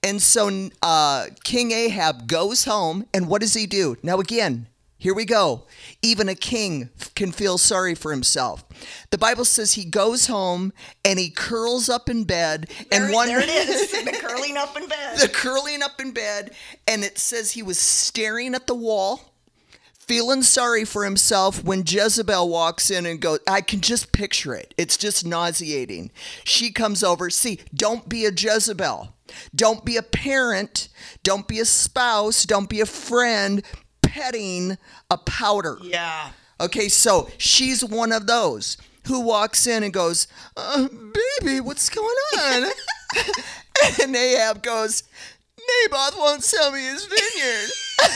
And 0.03 0.21
so 0.21 0.71
uh, 0.83 1.27
King 1.45 1.73
Ahab 1.73 2.27
goes 2.27 2.65
home, 2.65 3.07
and 3.15 3.29
what 3.29 3.41
does 3.41 3.55
he 3.55 3.67
do? 3.67 3.97
Now, 4.03 4.21
again, 4.21 4.67
here 5.05 5.13
we 5.13 5.27
go. 5.27 5.67
Even 6.01 6.31
a 6.31 6.35
king 6.35 6.89
can 7.15 7.31
feel 7.31 7.59
sorry 7.59 7.95
for 7.95 8.11
himself. 8.11 8.65
The 9.11 9.19
Bible 9.19 9.45
says 9.45 9.75
he 9.75 9.85
goes 9.85 10.29
home 10.29 10.73
and 11.05 11.19
he 11.19 11.29
curls 11.29 11.91
up 11.91 12.09
in 12.09 12.25
bed, 12.25 12.71
and 12.91 13.05
There, 13.05 13.13
one 13.13 13.29
there 13.29 13.41
it 13.43 13.51
is, 13.51 13.91
the 14.05 14.17
curling 14.19 14.57
up 14.57 14.75
in 14.79 14.89
bed. 14.89 15.19
the 15.19 15.29
curling 15.29 15.83
up 15.83 16.01
in 16.01 16.13
bed, 16.13 16.53
and 16.89 17.05
it 17.05 17.19
says 17.19 17.51
he 17.51 17.63
was 17.63 17.79
staring 17.79 18.55
at 18.55 18.67
the 18.67 18.75
wall, 18.75 19.35
feeling 19.99 20.43
sorry 20.43 20.87
for 20.87 21.05
himself 21.05 21.63
when 21.63 21.83
Jezebel 21.87 22.49
walks 22.49 22.91
in 22.91 23.05
and 23.05 23.21
goes, 23.21 23.41
I 23.47 23.61
can 23.61 23.83
just 23.83 24.11
picture 24.11 24.55
it. 24.55 24.73
It's 24.79 24.97
just 24.97 25.27
nauseating. 25.27 26.13
She 26.45 26.73
comes 26.73 27.05
over. 27.05 27.29
See, 27.29 27.61
don't 27.75 28.09
be 28.09 28.25
a 28.25 28.33
Jezebel. 28.33 29.15
Don't 29.55 29.85
be 29.85 29.99
a 29.99 30.03
parent. 30.03 30.89
Don't 31.23 31.47
be 31.47 31.59
a 31.61 31.65
spouse. 31.67 32.45
Don't 32.47 32.71
be 32.71 32.81
a 32.81 32.87
friend 32.87 33.63
petting 34.15 34.79
a 35.11 35.19
powder. 35.19 35.77
yeah. 35.83 36.31
Okay, 36.61 36.89
so 36.89 37.29
she's 37.37 37.85
one 37.85 38.13
of 38.13 38.29
those 38.29 38.77
who 39.09 39.21
walks 39.21 39.67
in 39.67 39.83
and 39.83 39.93
goes, 39.93 40.29
uh, 40.57 40.87
Baby, 40.89 41.61
what's 41.61 41.89
going 41.89 42.17
on? 42.39 42.71
and 44.03 44.15
Ahab 44.15 44.63
goes, 44.63 45.03
Naboth 45.59 46.17
won't 46.17 46.45
sell 46.45 46.71
me 46.71 46.81
his 46.81 47.07
vineyard. 47.07 47.71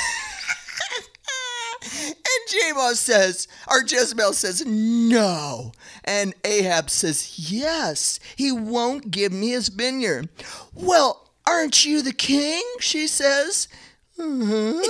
and 2.14 2.48
Jabal 2.48 2.94
says, 2.94 3.48
or 3.68 3.82
Jezebel 3.82 4.34
says, 4.34 4.64
No. 4.64 5.72
And 6.04 6.32
Ahab 6.44 6.90
says, 6.90 7.50
Yes, 7.50 8.20
he 8.36 8.52
won't 8.52 9.10
give 9.10 9.32
me 9.32 9.50
his 9.50 9.68
vineyard. 9.68 10.28
Well, 10.72 11.28
aren't 11.44 11.84
you 11.84 12.02
the 12.02 12.12
king? 12.12 12.62
She 12.78 13.08
says. 13.08 13.66
"Uh-huh." 14.16 14.80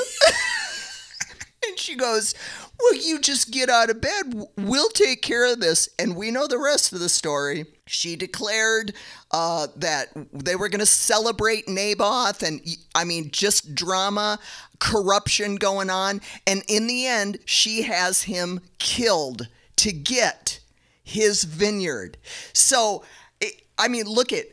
She 1.78 1.94
goes, 1.94 2.34
Well, 2.80 2.94
you 2.94 3.20
just 3.20 3.50
get 3.50 3.68
out 3.70 3.90
of 3.90 4.00
bed. 4.00 4.46
We'll 4.56 4.90
take 4.90 5.22
care 5.22 5.50
of 5.50 5.60
this. 5.60 5.88
And 5.98 6.16
we 6.16 6.30
know 6.30 6.46
the 6.46 6.58
rest 6.58 6.92
of 6.92 7.00
the 7.00 7.08
story. 7.08 7.66
She 7.86 8.16
declared 8.16 8.92
uh, 9.30 9.68
that 9.76 10.08
they 10.32 10.56
were 10.56 10.68
going 10.68 10.80
to 10.80 10.86
celebrate 10.86 11.68
Naboth, 11.68 12.42
and 12.42 12.60
I 12.94 13.04
mean, 13.04 13.30
just 13.30 13.74
drama, 13.74 14.38
corruption 14.78 15.56
going 15.56 15.90
on. 15.90 16.20
And 16.46 16.62
in 16.68 16.86
the 16.86 17.06
end, 17.06 17.38
she 17.46 17.82
has 17.82 18.22
him 18.22 18.60
killed 18.78 19.48
to 19.76 19.92
get 19.92 20.60
his 21.02 21.44
vineyard. 21.44 22.18
So, 22.52 23.04
it, 23.40 23.62
I 23.78 23.88
mean, 23.88 24.04
look 24.06 24.32
at 24.32 24.44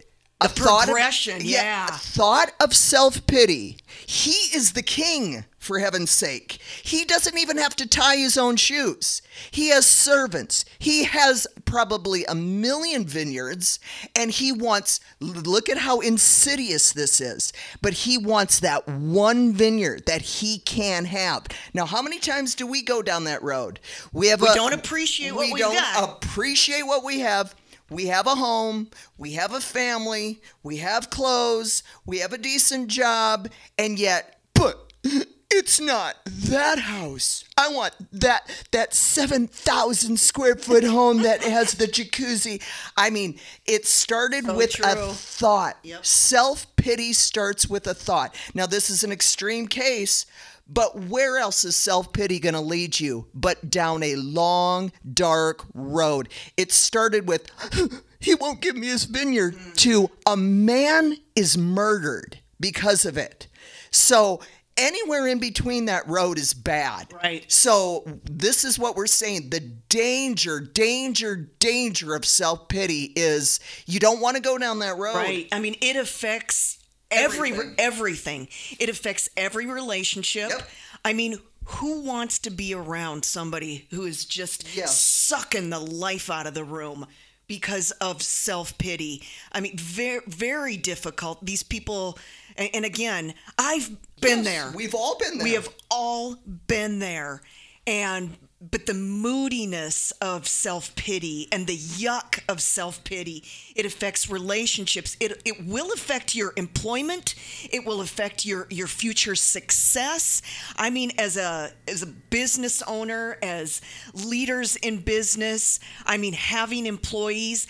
a 0.42 0.48
thought 0.48 0.84
of- 0.84 0.86
progression, 0.86 1.42
yeah. 1.44 1.88
thought 1.88 2.52
of 2.60 2.74
self 2.76 3.26
pity. 3.28 3.78
He 4.06 4.56
is 4.56 4.74
the 4.74 4.84
king, 4.84 5.46
for 5.65 5.80
heaven's 5.80 6.12
sake. 6.12 6.60
He 6.84 7.04
doesn't 7.04 7.38
even 7.38 7.58
have 7.58 7.75
to 7.78 7.88
tie 7.88 8.15
his 8.17 8.38
own 8.38 8.56
shoes. 8.56 9.21
He 9.51 9.69
has 9.69 9.86
servants. 9.86 10.63
He 10.80 11.04
has 11.06 11.47
probably 11.65 12.23
a 12.25 12.36
million 12.36 13.06
vineyards, 13.06 13.80
and 14.15 14.32
he 14.32 14.51
wants 14.51 14.99
look 15.19 15.67
at 15.67 15.80
how 15.80 15.99
insidious 15.99 16.93
this 16.93 17.19
is. 17.19 17.51
But 17.82 17.93
he 17.93 18.17
wants 18.17 18.60
that 18.62 18.88
one 18.88 19.51
vineyard 19.54 20.06
that 20.06 20.21
he 20.21 20.60
can 20.60 21.06
have. 21.06 21.47
Now, 21.73 21.86
how 21.86 22.01
many 22.01 22.19
times 22.19 22.56
do 22.56 22.65
we 22.67 22.82
go 22.84 23.01
down 23.01 23.23
that 23.25 23.41
road? 23.43 23.80
We 24.13 24.28
have 24.28 24.41
We 24.41 24.47
a, 24.47 24.54
don't 24.56 24.73
appreciate 24.73 25.34
what 25.34 25.51
we 25.51 25.60
don't 25.60 25.73
got. 25.75 26.23
appreciate 26.23 26.84
what 26.84 27.04
we 27.04 27.19
have. 27.21 27.56
We 27.89 28.08
have 28.08 28.25
a 28.25 28.34
home, 28.34 28.89
we 29.17 29.34
have 29.34 29.54
a 29.54 29.62
family, 29.62 30.41
we 30.63 30.78
have 30.78 31.12
clothes, 31.12 31.84
we 32.04 32.17
have 32.17 32.34
a 32.34 32.38
decent 32.39 32.88
job, 32.88 33.47
and 33.78 33.99
yet, 33.99 34.39
but 34.56 34.91
it's 35.52 35.80
not 35.80 36.18
that 36.26 36.80
house. 36.80 37.44
I 37.58 37.70
want 37.70 37.94
that 38.12 38.50
that 38.72 38.94
7,000 38.94 40.20
square 40.20 40.56
foot 40.56 40.84
home 40.84 41.22
that 41.24 41.42
has 41.44 41.74
the 41.74 41.86
jacuzzi. 41.88 42.62
I 42.98 43.10
mean, 43.10 43.40
it 43.66 43.86
started 43.86 44.46
So 44.46 44.56
with 44.56 44.72
true. 44.74 44.86
a 44.86 44.96
thought. 45.14 45.78
Yep. 45.84 46.06
Self-pity 46.06 47.14
starts 47.14 47.68
with 47.68 47.88
a 47.88 47.94
thought. 47.94 48.36
Now, 48.54 48.66
this 48.66 48.90
is 48.90 49.04
an 49.04 49.12
extreme 49.12 49.68
case, 49.68 50.26
but 50.68 51.00
where 51.00 51.38
else 51.38 51.64
is 51.64 51.76
self 51.76 52.12
pity 52.12 52.40
going 52.40 52.56
to 52.56 52.62
lead 52.62 53.00
you 53.00 53.28
but 53.34 53.70
down 53.70 54.04
a 54.04 54.16
long, 54.16 54.92
dark 55.14 55.66
road? 55.74 56.30
It 56.58 56.72
started 56.72 57.28
with, 57.28 57.50
he 58.20 58.36
won't 58.36 58.62
give 58.62 58.76
me 58.76 58.88
his 58.88 59.06
vineyard, 59.06 59.56
mm. 59.56 59.76
to 59.78 60.10
a 60.26 60.36
man 60.36 61.18
is 61.36 61.58
murdered 61.58 62.40
because 62.60 63.06
of 63.06 63.18
it. 63.18 63.48
So, 63.92 64.42
anywhere 64.78 65.28
in 65.28 65.40
between 65.40 65.86
that 65.86 66.08
road 66.08 66.38
is 66.38 66.54
bad. 66.54 67.12
Right. 67.14 67.50
So, 67.52 68.04
this 68.24 68.64
is 68.64 68.78
what 68.80 68.96
we're 68.96 69.08
saying 69.08 69.50
the 69.50 69.60
danger, 69.60 70.60
danger, 70.60 71.36
danger 71.60 72.16
of 72.16 72.26
self 72.26 72.68
pity 72.68 73.14
is 73.16 73.60
you 73.86 74.00
don't 74.00 74.20
want 74.22 74.36
to 74.36 74.42
go 74.42 74.58
down 74.58 74.80
that 74.80 74.98
road. 74.98 75.16
Right. 75.16 75.48
I 75.52 75.60
mean, 75.60 75.76
it 75.82 75.96
affects 75.96 76.78
every 77.12 77.52
Everything. 77.52 77.76
everything. 77.78 78.48
It 78.80 78.90
affects 78.90 79.30
every 79.38 79.66
relationship. 79.66 80.50
Yep. 80.50 80.70
I 81.04 81.14
mean, 81.14 81.38
who 81.66 82.02
wants 82.02 82.40
to 82.40 82.50
be 82.50 82.74
around 82.74 83.26
somebody 83.26 83.88
who 83.92 84.06
is 84.06 84.26
just 84.26 84.76
Yeah. 84.76 84.86
sucking 84.86 85.70
the 85.70 85.80
life 85.80 86.30
out 86.30 86.46
of 86.48 86.54
the 86.54 86.64
room 86.64 87.06
because 87.48 87.92
of 87.92 88.22
self 88.22 88.78
pity? 88.78 89.24
I 89.52 89.62
mean, 89.62 89.78
very, 89.78 90.22
very 90.28 90.78
difficult. 90.78 91.46
These 91.46 91.64
people, 91.64 92.18
and, 92.58 92.70
and 92.74 92.86
again, 92.86 93.34
I've 93.58 93.89
been 94.22 94.44
Yes, 94.44 94.46
there. 94.46 94.72
We've 94.76 94.96
all 94.96 95.18
been 95.18 95.38
there. 95.38 95.44
We 95.44 95.54
have 95.54 95.70
all 95.89 96.36
been 96.68 97.00
there. 97.00 97.41
And 97.88 98.38
but 98.72 98.88
the 98.88 98.96
moodiness 98.96 100.10
of 100.22 100.48
self-pity 100.48 101.50
and 101.52 101.68
the 101.68 101.78
yuck 101.78 102.39
of 102.50 102.62
self-pity, 102.62 103.44
it 103.76 103.86
affects 103.86 104.28
relationships. 104.28 105.15
It 105.20 105.39
it 105.46 105.68
will 105.68 105.91
affect 105.94 106.34
your 106.34 106.52
employment. 106.56 107.36
It 107.70 107.86
will 107.86 108.02
affect 108.02 108.44
your 108.44 108.65
your 108.72 108.88
future 108.88 109.36
success. 109.36 110.41
I 110.78 110.89
mean 110.89 111.12
as 111.20 111.38
a 111.38 111.74
as 111.88 112.02
a 112.02 112.08
business 112.08 112.82
owner, 112.84 113.38
as 113.44 113.82
leaders 114.13 114.78
in 114.78 115.02
business, 115.02 115.80
I 116.06 116.18
mean 116.18 116.34
having 116.34 116.88
employees 116.88 117.68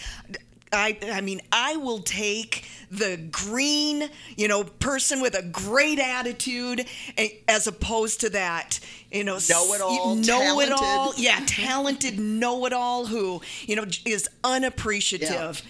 I, 0.74 0.98
I 1.12 1.22
mean, 1.22 1.42
I 1.52 1.78
will 1.78 2.00
take 2.00 2.66
the 2.92 3.18
green, 3.32 4.10
you 4.36 4.48
know, 4.48 4.64
person 4.64 5.22
with 5.22 5.36
a 5.36 5.42
great 5.44 6.00
attitude 6.00 6.86
as 7.48 7.68
opposed 7.68 8.22
to 8.22 8.30
that, 8.32 8.80
you 9.12 9.24
know, 9.24 9.38
Know-it-all, 9.50 10.16
know 10.16 10.60
it 10.60 10.72
all, 10.72 11.14
yeah, 11.18 11.42
talented 11.46 12.20
know 12.20 12.66
it 12.66 12.74
all 12.74 13.06
who, 13.06 13.42
you 13.62 13.76
know, 13.76 13.86
is 14.06 14.28
unappreciative 14.44 15.62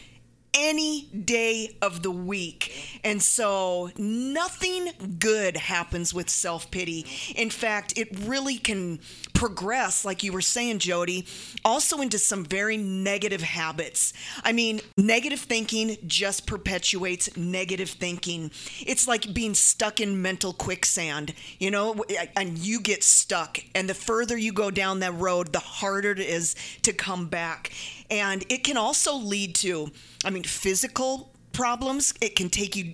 any 0.55 1.03
day 1.07 1.75
of 1.81 2.01
the 2.01 2.11
week. 2.11 2.99
And 3.03 3.21
so 3.21 3.91
nothing 3.97 4.89
good 5.19 5.57
happens 5.57 6.13
with 6.13 6.29
self 6.29 6.71
pity. 6.71 7.05
In 7.35 7.49
fact, 7.49 7.97
it 7.97 8.07
really 8.21 8.57
can 8.57 8.99
progress, 9.33 10.05
like 10.05 10.23
you 10.23 10.31
were 10.31 10.41
saying, 10.41 10.79
Jody, 10.79 11.27
also 11.63 12.01
into 12.01 12.17
some 12.17 12.45
very 12.45 12.77
negative 12.77 13.41
habits. 13.41 14.13
I 14.43 14.53
mean, 14.53 14.81
negative 14.97 15.39
thinking 15.39 15.97
just 16.07 16.47
perpetuates 16.47 17.35
negative 17.37 17.89
thinking. 17.89 18.51
It's 18.79 19.07
like 19.07 19.33
being 19.33 19.53
stuck 19.53 19.99
in 19.99 20.21
mental 20.21 20.53
quicksand, 20.53 21.33
you 21.59 21.69
know, 21.69 22.03
and 22.35 22.57
you 22.57 22.79
get 22.79 23.03
stuck. 23.03 23.59
And 23.75 23.89
the 23.89 23.93
further 23.93 24.37
you 24.37 24.53
go 24.53 24.71
down 24.71 24.99
that 25.01 25.13
road, 25.15 25.51
the 25.51 25.59
harder 25.59 26.11
it 26.11 26.19
is 26.19 26.55
to 26.83 26.93
come 26.93 27.27
back. 27.27 27.71
And 28.09 28.45
it 28.49 28.63
can 28.63 28.77
also 28.77 29.15
lead 29.15 29.55
to, 29.55 29.91
I 30.23 30.29
mean, 30.29 30.43
physical 30.43 31.33
problems. 31.53 32.13
It 32.21 32.35
can 32.35 32.49
take 32.49 32.75
you 32.75 32.93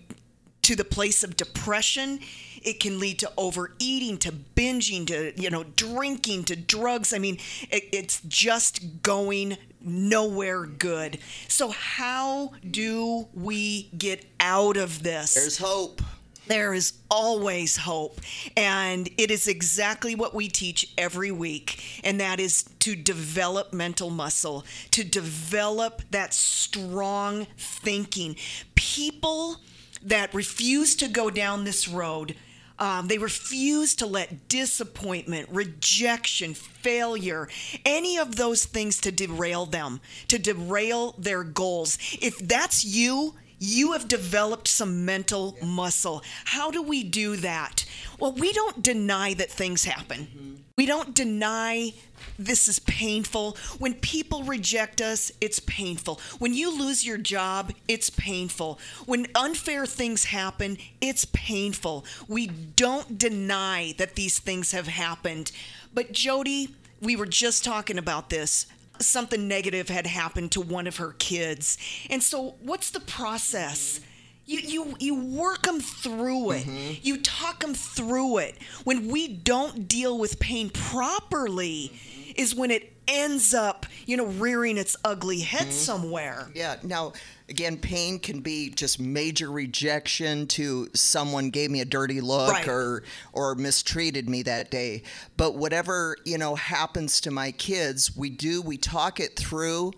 to 0.64 0.76
the 0.76 0.86
place 0.86 1.24
of 1.24 1.36
depression. 1.36 2.20
It 2.62 2.80
can 2.80 3.00
lead 3.00 3.20
to 3.20 3.32
overeating, 3.38 4.18
to 4.20 4.32
binging, 4.32 5.08
to 5.08 5.34
you 5.42 5.50
know, 5.50 5.64
drinking, 5.64 6.46
to 6.46 6.56
drugs. 6.56 7.14
I 7.14 7.18
mean, 7.18 7.40
it, 7.70 7.86
it's 7.92 8.22
just 8.22 9.02
going 9.02 9.58
nowhere 9.82 10.66
good. 10.66 11.18
So 11.48 11.70
how 11.70 12.52
do 12.70 13.28
we 13.34 13.90
get 13.98 14.26
out 14.40 14.78
of 14.78 15.02
this? 15.04 15.34
There's 15.34 15.58
hope. 15.58 16.02
There 16.52 16.74
is 16.74 16.92
always 17.10 17.78
hope. 17.78 18.20
And 18.58 19.08
it 19.18 19.32
is 19.32 19.48
exactly 19.48 20.16
what 20.16 20.36
we 20.36 20.50
teach 20.50 20.92
every 20.98 21.32
week. 21.32 22.02
And 22.04 22.20
that 22.20 22.42
is 22.42 22.64
to 22.80 22.94
develop 22.94 23.72
mental 23.72 24.10
muscle, 24.10 24.66
to 24.92 25.06
develop 25.06 26.02
that 26.12 26.34
strong 26.34 27.48
thinking. 27.58 28.36
People 28.76 29.62
that 30.04 30.34
refuse 30.34 30.94
to 30.98 31.08
go 31.08 31.30
down 31.30 31.64
this 31.64 31.88
road. 31.88 32.36
Um, 32.78 33.08
they 33.08 33.18
refuse 33.18 33.96
to 33.96 34.06
let 34.06 34.50
disappointment, 34.50 35.48
rejection, 35.54 36.54
failure, 36.54 37.48
any 37.86 38.18
of 38.18 38.36
those 38.36 38.66
things 38.66 39.00
to 39.02 39.12
derail 39.14 39.68
them, 39.68 40.02
to 40.28 40.38
derail 40.38 41.16
their 41.18 41.46
goals. 41.46 41.98
If 42.22 42.40
that's 42.40 42.84
you, 42.84 43.36
you 43.64 43.92
have 43.92 44.08
developed 44.08 44.68
some 44.68 45.06
mental 45.06 45.56
muscle. 45.64 46.24
How 46.46 46.72
do 46.72 46.82
we 46.82 47.04
do 47.04 47.36
that? 47.38 47.86
Well, 48.20 48.32
we 48.32 48.52
don't 48.52 48.82
deny 48.82 49.36
that 49.36 49.52
things 49.52 49.84
happen. 49.84 50.22
Mm-hmm. 50.22 50.54
We 50.78 50.88
don't 50.88 51.14
deny 51.14 51.94
this 52.40 52.68
is 52.68 52.80
painful. 52.80 53.56
When 53.78 53.94
people 53.94 54.42
reject 54.44 55.00
us, 55.00 55.32
it's 55.40 55.60
painful. 55.60 56.20
When 56.40 56.56
you 56.56 56.76
lose 56.76 57.06
your 57.06 57.20
job, 57.20 57.72
it's 57.88 58.10
painful. 58.10 58.80
When 59.06 59.28
unfair 59.36 59.86
things 59.86 60.26
happen, 60.26 60.80
it's 61.00 61.26
painful. 61.26 62.04
We 62.28 62.48
don't 62.48 63.20
deny 63.20 63.94
that 64.00 64.16
these 64.16 64.40
things 64.40 64.72
have 64.72 64.88
happened. 64.88 65.52
But 65.94 66.14
Jody, 66.14 66.70
we 67.00 67.16
were 67.16 67.28
just 67.28 67.64
talking 67.64 68.00
about 68.00 68.32
this 68.32 68.66
something 69.00 69.48
negative 69.48 69.90
had 69.90 70.08
happened 70.08 70.52
to 70.52 70.62
one 70.62 70.88
of 70.88 70.98
her 70.98 71.14
kids. 71.20 71.78
And 72.10 72.22
so, 72.22 72.56
what's 72.62 72.92
the 72.92 73.00
process? 73.00 74.00
You, 74.46 74.60
you, 74.60 74.96
you 75.00 75.16
work 75.16 75.64
them 75.64 75.80
through 75.80 76.52
it. 76.52 76.66
Mm-hmm. 76.66 76.94
You 77.02 77.22
talk 77.22 77.60
them 77.60 77.74
through 77.74 78.40
it. 78.40 78.58
When 78.84 79.08
we 79.08 79.28
don't 79.28 79.88
deal 79.88 80.18
with 80.18 80.40
pain 80.40 80.70
properly, 80.70 81.92
mm-hmm. 81.94 82.32
is 82.36 82.56
when 82.56 82.72
it 82.72 82.92
ends 83.08 83.54
up, 83.54 83.86
you 84.06 84.18
know, 84.18 84.26
rearing 84.26 84.78
its 84.78 84.96
ugly 85.06 85.40
head 85.40 85.64
mm-hmm. 85.64 85.72
somewhere. 85.72 86.50
Yeah. 86.54 86.78
Now, 86.84 87.14
again, 87.52 87.78
pain 87.78 88.18
can 88.18 88.40
be 88.40 88.70
just 88.70 88.98
major 88.98 89.52
rejection 89.52 90.48
to 90.48 90.88
someone 90.96 91.50
gave 91.50 91.70
me 91.70 91.82
a 91.82 91.86
dirty 91.86 92.22
look 92.22 92.50
Right. 92.54 92.68
or 92.68 93.04
or 93.34 93.56
mistreated 93.56 94.30
me 94.30 94.42
that 94.44 94.72
day. 94.72 95.04
But 95.36 95.56
whatever 95.56 96.16
you 96.26 96.38
know 96.38 96.56
happens 96.56 97.20
to 97.22 97.32
my 97.32 97.52
kids, 97.52 98.16
we 98.16 98.30
do 98.30 98.62
we 98.62 98.78
talk 98.78 99.20
it 99.20 99.36
through. 99.38 99.92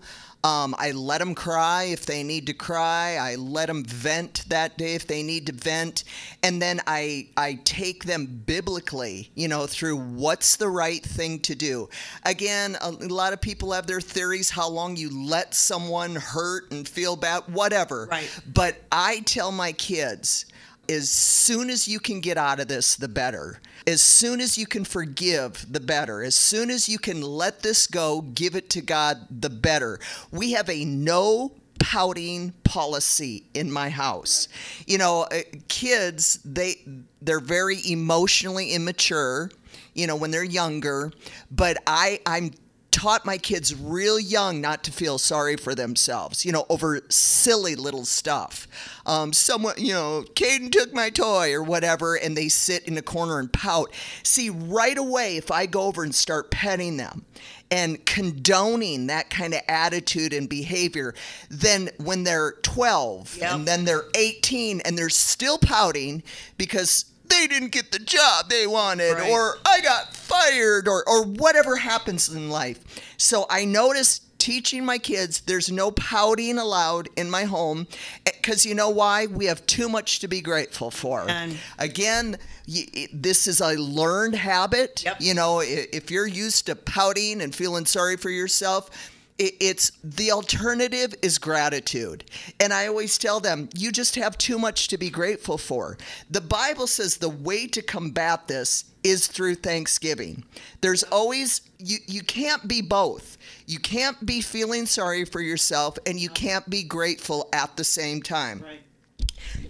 Um, 0.44 0.74
I 0.78 0.92
let 0.92 1.20
them 1.20 1.34
cry 1.34 1.84
if 1.84 2.04
they 2.04 2.22
need 2.22 2.46
to 2.48 2.52
cry. 2.52 3.16
I 3.18 3.36
let 3.36 3.66
them 3.66 3.82
vent 3.82 4.44
that 4.48 4.76
day 4.76 4.94
if 4.94 5.06
they 5.06 5.22
need 5.22 5.46
to 5.46 5.52
vent, 5.52 6.04
and 6.42 6.60
then 6.60 6.82
I 6.86 7.28
I 7.34 7.60
take 7.64 8.04
them 8.04 8.42
biblically, 8.44 9.30
you 9.34 9.48
know, 9.48 9.66
through 9.66 9.96
what's 9.96 10.56
the 10.56 10.68
right 10.68 11.02
thing 11.02 11.40
to 11.40 11.54
do. 11.54 11.88
Again, 12.24 12.76
a, 12.82 12.90
a 12.90 13.08
lot 13.08 13.32
of 13.32 13.40
people 13.40 13.72
have 13.72 13.86
their 13.86 14.02
theories 14.02 14.50
how 14.50 14.68
long 14.68 14.96
you 14.96 15.08
let 15.26 15.54
someone 15.54 16.14
hurt 16.14 16.70
and 16.70 16.86
feel 16.86 17.16
bad, 17.16 17.44
whatever. 17.46 18.06
Right. 18.10 18.28
But 18.52 18.76
I 18.92 19.20
tell 19.20 19.50
my 19.50 19.72
kids, 19.72 20.44
as 20.88 21.10
soon 21.10 21.70
as 21.70 21.88
you 21.88 21.98
can 21.98 22.20
get 22.20 22.36
out 22.36 22.60
of 22.60 22.68
this, 22.68 22.96
the 22.96 23.08
better. 23.08 23.60
As 23.86 24.00
soon 24.00 24.40
as 24.40 24.56
you 24.56 24.66
can 24.66 24.84
forgive, 24.84 25.66
the 25.70 25.80
better. 25.80 26.22
As 26.22 26.34
soon 26.34 26.70
as 26.70 26.88
you 26.88 26.98
can 26.98 27.20
let 27.22 27.60
this 27.60 27.86
go, 27.86 28.22
give 28.22 28.54
it 28.54 28.70
to 28.70 28.80
God, 28.80 29.26
the 29.30 29.50
better. 29.50 29.98
We 30.30 30.52
have 30.52 30.70
a 30.70 30.84
no 30.84 31.52
pouting 31.78 32.52
policy 32.64 33.44
in 33.52 33.70
my 33.70 33.90
house. 33.90 34.48
You 34.86 34.98
know, 34.98 35.22
uh, 35.22 35.40
kids, 35.68 36.38
they 36.44 36.76
they're 37.20 37.40
very 37.40 37.78
emotionally 37.86 38.72
immature, 38.72 39.50
you 39.92 40.06
know, 40.06 40.16
when 40.16 40.30
they're 40.30 40.44
younger, 40.44 41.12
but 41.50 41.76
I 41.86 42.20
I'm 42.24 42.52
taught 42.94 43.26
my 43.26 43.36
kids 43.36 43.74
real 43.74 44.20
young 44.20 44.60
not 44.60 44.84
to 44.84 44.92
feel 44.92 45.18
sorry 45.18 45.56
for 45.56 45.74
themselves, 45.74 46.44
you 46.44 46.52
know, 46.52 46.64
over 46.70 47.00
silly 47.08 47.74
little 47.74 48.04
stuff. 48.04 48.68
Um, 49.04 49.32
someone, 49.32 49.74
you 49.78 49.92
know, 49.92 50.24
Caden 50.34 50.70
took 50.70 50.94
my 50.94 51.10
toy 51.10 51.52
or 51.52 51.62
whatever, 51.62 52.14
and 52.14 52.36
they 52.36 52.48
sit 52.48 52.86
in 52.86 52.96
a 52.96 53.02
corner 53.02 53.40
and 53.40 53.52
pout. 53.52 53.92
See, 54.22 54.48
right 54.48 54.96
away, 54.96 55.36
if 55.36 55.50
I 55.50 55.66
go 55.66 55.82
over 55.82 56.04
and 56.04 56.14
start 56.14 56.52
petting 56.52 56.96
them 56.96 57.24
and 57.68 58.06
condoning 58.06 59.08
that 59.08 59.28
kind 59.28 59.54
of 59.54 59.62
attitude 59.66 60.32
and 60.32 60.48
behavior, 60.48 61.14
then 61.50 61.90
when 61.98 62.22
they're 62.22 62.52
12 62.62 63.38
Yep. 63.38 63.52
and 63.52 63.66
then 63.66 63.84
they're 63.84 64.04
18 64.14 64.82
and 64.82 64.96
they're 64.96 65.08
still 65.08 65.58
pouting 65.58 66.22
because 66.58 67.06
they 67.28 67.46
didn't 67.46 67.72
get 67.72 67.90
the 67.92 67.98
job 67.98 68.48
they 68.48 68.66
wanted 68.66 69.12
Right. 69.14 69.30
or 69.30 69.58
I 69.66 69.80
got 69.80 70.14
fired 70.14 70.86
or, 70.88 71.06
or 71.08 71.24
whatever 71.24 71.76
happens 71.76 72.28
in 72.28 72.50
life. 72.50 72.78
So 73.16 73.46
I 73.50 73.64
noticed 73.64 74.22
teaching 74.38 74.84
my 74.84 74.98
kids 74.98 75.40
there's 75.42 75.70
no 75.72 75.90
pouting 75.90 76.58
allowed 76.58 77.08
in 77.16 77.30
my 77.30 77.44
home 77.44 77.86
eh, 78.26 78.30
because 78.36 78.66
you 78.66 78.74
know 78.74 78.90
why? 78.90 79.24
We 79.26 79.46
have 79.46 79.64
too 79.66 79.88
much 79.88 80.18
to 80.20 80.28
be 80.28 80.40
grateful 80.42 80.90
for. 80.90 81.24
And- 81.28 81.58
Again, 81.78 82.36
y- 82.68 83.08
this 83.12 83.46
is 83.46 83.60
a 83.62 83.74
learned 83.80 84.34
habit. 84.34 85.02
Yep. 85.04 85.16
You 85.20 85.32
know, 85.34 85.60
if 85.64 86.10
you're 86.10 86.26
used 86.26 86.66
to 86.66 86.76
pouting 86.76 87.40
and 87.40 87.54
feeling 87.54 87.86
sorry 87.86 88.16
for 88.18 88.28
yourself, 88.30 88.90
it's 89.38 89.90
the 90.02 90.30
alternative 90.30 91.14
is 91.22 91.38
gratitude. 91.38 92.24
And 92.60 92.72
I 92.72 92.86
always 92.86 93.18
tell 93.18 93.40
them, 93.40 93.68
you 93.74 93.90
just 93.90 94.14
have 94.14 94.38
too 94.38 94.58
much 94.58 94.88
to 94.88 94.98
be 94.98 95.10
grateful 95.10 95.58
for. 95.58 95.98
The 96.30 96.40
Bible 96.40 96.86
says 96.86 97.16
the 97.16 97.28
way 97.28 97.66
to 97.68 97.82
combat 97.82 98.46
this 98.46 98.84
is 99.02 99.26
through 99.26 99.56
thanksgiving. 99.56 100.44
There's 100.80 101.02
always 101.04 101.62
you 101.78 101.98
you 102.06 102.22
can't 102.22 102.66
be 102.68 102.80
both. 102.80 103.36
You 103.66 103.78
can't 103.78 104.24
be 104.24 104.40
feeling 104.40 104.86
sorry 104.86 105.24
for 105.24 105.40
yourself 105.40 105.98
and 106.06 106.18
you 106.18 106.28
can't 106.30 106.68
be 106.70 106.82
grateful 106.82 107.48
at 107.52 107.76
the 107.76 107.84
same 107.84 108.22
time. 108.22 108.64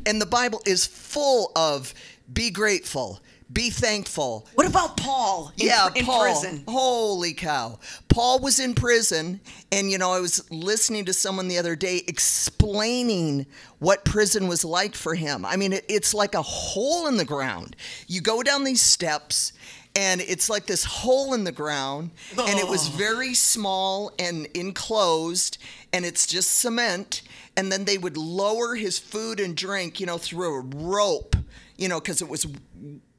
And 0.07 0.21
the 0.21 0.27
Bible 0.27 0.63
is 0.67 0.87
full 0.87 1.51
of 1.57 1.95
be 2.33 2.51
grateful, 2.51 3.21
Be 3.53 3.71
thankful. 3.71 4.49
What 4.55 4.67
about 4.67 4.97
Paul? 4.97 5.53
In, 5.59 5.67
yeah, 5.67 5.89
in 5.95 6.05
Paul. 6.07 6.23
prison. 6.23 6.65
Holy 6.67 7.35
cow. 7.35 7.79
Paul 8.09 8.41
was 8.41 8.59
in 8.59 8.75
prison, 8.75 9.41
and 9.71 9.91
you 9.91 9.99
know, 9.99 10.13
I 10.13 10.21
was 10.21 10.51
listening 10.51 11.05
to 11.05 11.13
someone 11.13 11.49
the 11.49 11.59
other 11.59 11.77
day 11.77 12.03
explaining 12.09 13.47
what 13.79 14.05
prison 14.05 14.49
was 14.49 14.65
like 14.65 14.95
for 14.95 15.15
him. 15.15 15.45
I 15.45 15.57
mean, 15.57 15.73
it, 15.75 15.85
it's 15.89 16.15
like 16.15 16.35
a 16.35 16.43
hole 16.43 17.07
in 17.07 17.17
the 17.17 17.25
ground. 17.25 17.77
You 18.07 18.21
go 18.23 18.43
down 18.43 18.65
these 18.65 18.81
steps, 18.83 19.53
and 19.95 20.21
it's 20.23 20.49
like 20.49 20.67
this 20.67 20.85
hole 20.85 21.35
in 21.35 21.45
the 21.45 21.53
ground, 21.53 22.11
and 22.39 22.59
it 22.59 22.67
was 22.67 22.89
Oh. 22.89 22.93
very 22.97 23.35
small 23.35 24.11
and 24.19 24.47
enclosed, 24.55 25.59
and 25.93 26.05
it's 26.05 26.27
just 26.27 26.51
cement. 26.55 27.23
And 27.57 27.71
then 27.71 27.85
they 27.85 27.99
would 27.99 28.17
lower 28.17 28.75
his 28.75 28.99
food 28.99 29.39
and 29.39 29.57
drink, 29.57 30.01
you 30.01 30.07
know, 30.07 30.19
through 30.19 30.55
a 30.57 30.61
rope, 30.61 31.37
you 31.77 31.89
know, 31.89 32.01
because 32.01 32.21
it 32.21 32.29
was 32.29 32.47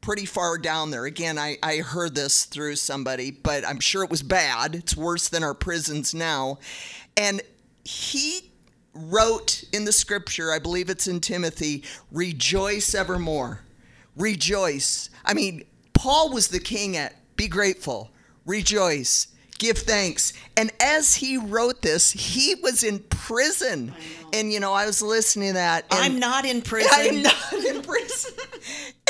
pretty 0.05 0.25
far 0.25 0.59
down 0.59 0.91
there. 0.91 1.05
Again, 1.05 1.39
I, 1.39 1.57
I 1.63 1.77
heard 1.77 2.13
this 2.13 2.45
through 2.45 2.75
somebody, 2.75 3.31
but 3.31 3.67
I'm 3.67 3.79
sure 3.79 4.03
it 4.03 4.11
was 4.11 4.21
bad. 4.21 4.75
It's 4.75 4.95
worse 4.95 5.29
than 5.29 5.43
our 5.43 5.55
prisons 5.55 6.13
now. 6.13 6.59
And 7.17 7.41
he 7.83 8.51
wrote 8.93 9.63
in 9.73 9.83
the 9.83 9.91
scripture, 9.91 10.51
I 10.51 10.59
believe 10.59 10.91
it's 10.91 11.07
in 11.07 11.21
Timothy, 11.21 11.83
rejoice 12.11 12.93
evermore. 12.93 13.61
Rejoice. 14.15 15.09
I 15.25 15.33
mean, 15.33 15.63
Paul 15.93 16.31
was 16.31 16.49
the 16.49 16.59
king 16.59 16.95
at 16.95 17.15
be 17.35 17.47
grateful, 17.47 18.11
rejoice, 18.45 19.27
give 19.57 19.79
thanks. 19.79 20.33
And 20.55 20.71
as 20.79 21.15
he 21.15 21.37
wrote 21.37 21.81
this, 21.81 22.11
he 22.11 22.55
was 22.55 22.83
in 22.83 22.99
prison. 22.99 23.93
And, 24.33 24.51
you 24.53 24.59
know, 24.59 24.73
I 24.73 24.85
was 24.85 25.01
listening 25.01 25.49
to 25.49 25.53
that. 25.55 25.85
I'm 25.89 26.19
not 26.19 26.45
in 26.45 26.61
prison. 26.61 26.91
I'm 26.93 27.23
not 27.23 27.53
in 27.53 27.81
prison. 27.81 28.33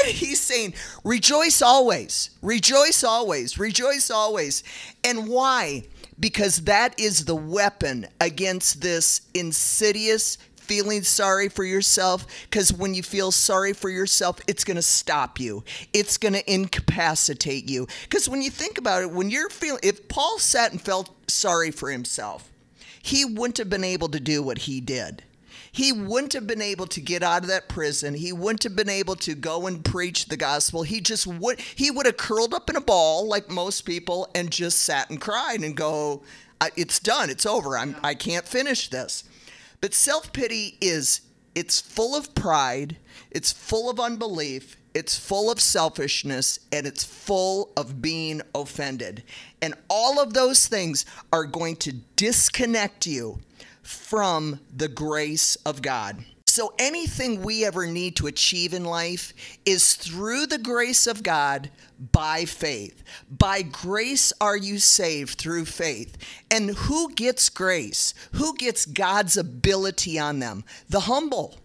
He's 0.06 0.42
saying, 0.42 0.74
rejoice 1.04 1.62
always, 1.62 2.30
rejoice 2.42 3.04
always, 3.04 3.58
rejoice 3.58 4.10
always. 4.10 4.64
And 5.04 5.28
why? 5.28 5.84
Because 6.20 6.58
that 6.64 7.00
is 7.00 7.26
the 7.26 7.36
weapon 7.36 8.08
against 8.22 8.82
this 8.82 9.22
insidious 9.34 10.38
feeling 10.66 11.04
sorry 11.04 11.48
for 11.50 11.64
yourself. 11.64 12.26
Because 12.50 12.74
when 12.74 12.94
you 12.94 13.04
feel 13.04 13.32
sorry 13.32 13.74
for 13.74 13.90
yourself, 13.90 14.40
it's 14.48 14.64
going 14.64 14.76
to 14.76 14.82
stop 14.82 15.40
you, 15.40 15.64
it's 15.94 16.18
going 16.18 16.34
to 16.34 16.52
incapacitate 16.54 17.70
you. 17.70 17.88
Because 18.04 18.28
when 18.28 18.42
you 18.42 18.50
think 18.50 18.78
about 18.78 19.04
it, 19.04 19.12
when 19.12 19.30
you're 19.30 19.50
feeling, 19.50 19.80
if 19.84 20.08
Paul 20.08 20.40
sat 20.40 20.72
and 20.72 20.82
felt 20.82 21.10
sorry 21.30 21.72
for 21.72 21.92
himself, 21.92 22.50
he 23.02 23.24
wouldn't 23.24 23.60
have 23.60 23.70
been 23.70 23.84
able 23.84 24.10
to 24.10 24.20
do 24.20 24.42
what 24.42 24.60
he 24.60 24.82
did. 24.82 25.24
He 25.76 25.92
wouldn't 25.92 26.32
have 26.32 26.48
been 26.48 26.62
able 26.62 26.88
to 26.88 27.02
get 27.02 27.22
out 27.22 27.42
of 27.42 27.50
that 27.50 27.68
prison. 27.68 28.14
He 28.14 28.32
wouldn't 28.32 28.64
have 28.64 28.78
been 28.78 28.88
able 28.88 29.18
to 29.18 29.36
go 29.36 29.68
and 29.68 29.84
preach 29.84 30.28
the 30.28 30.38
gospel. 30.38 30.84
He 30.84 31.02
just 31.02 31.28
would 31.28 31.60
he 31.60 31.92
would 31.92 32.06
have 32.06 32.16
curled 32.16 32.54
up 32.54 32.70
in 32.70 32.78
a 32.78 32.82
ball 32.82 33.28
like 33.28 33.50
most 33.50 33.82
people 33.82 34.30
and 34.34 34.50
just 34.50 34.80
sat 34.80 35.10
and 35.10 35.20
cried 35.20 35.60
and 35.60 35.76
go, 35.76 36.24
"It's 36.78 37.02
done. 37.02 37.30
It's 37.30 37.46
over. 37.46 37.78
I'm 37.78 37.98
I 38.02 38.16
can't 38.16 38.48
finish 38.48 38.90
this." 38.90 39.26
But 39.82 39.94
self-pity 39.94 40.78
is 40.80 41.20
it's 41.54 41.82
full 41.82 42.16
of 42.16 42.34
pride, 42.34 42.96
it's 43.30 43.52
full 43.52 43.90
of 43.90 44.00
unbelief, 44.00 44.78
it's 44.94 45.18
full 45.18 45.52
of 45.52 45.60
selfishness, 45.60 46.58
and 46.72 46.88
it's 46.88 47.04
full 47.04 47.74
of 47.76 48.02
being 48.02 48.42
offended. 48.54 49.24
And 49.62 49.74
all 49.90 50.22
of 50.22 50.34
those 50.34 50.68
things 50.68 51.06
are 51.34 51.44
going 51.44 51.76
to 51.78 51.92
disconnect 52.16 53.06
you 53.06 53.42
from 53.86 54.60
the 54.76 54.88
grace 54.88 55.56
of 55.58 55.82
God. 55.82 56.26
So 56.48 56.74
anything 56.80 57.42
we 57.42 57.66
ever 57.66 57.86
need 57.86 58.16
to 58.16 58.28
achieve 58.28 58.74
in 58.74 58.86
life 58.86 59.34
is 59.66 59.94
through 59.94 60.48
the 60.48 60.58
grace 60.58 61.06
of 61.06 61.22
God 61.22 61.70
by 62.12 62.46
faith. 62.46 63.04
By 63.30 63.62
grace 63.62 64.32
are 64.40 64.58
you 64.58 64.80
saved 64.80 65.38
through 65.38 65.66
faith. 65.66 66.18
And 66.50 66.70
who 66.72 67.14
gets 67.14 67.50
grace? 67.50 68.14
Who 68.34 68.56
gets 68.56 68.86
God's 68.86 69.38
ability 69.38 70.18
on 70.18 70.40
them? 70.40 70.64
The 70.90 71.02
humble. 71.02 71.58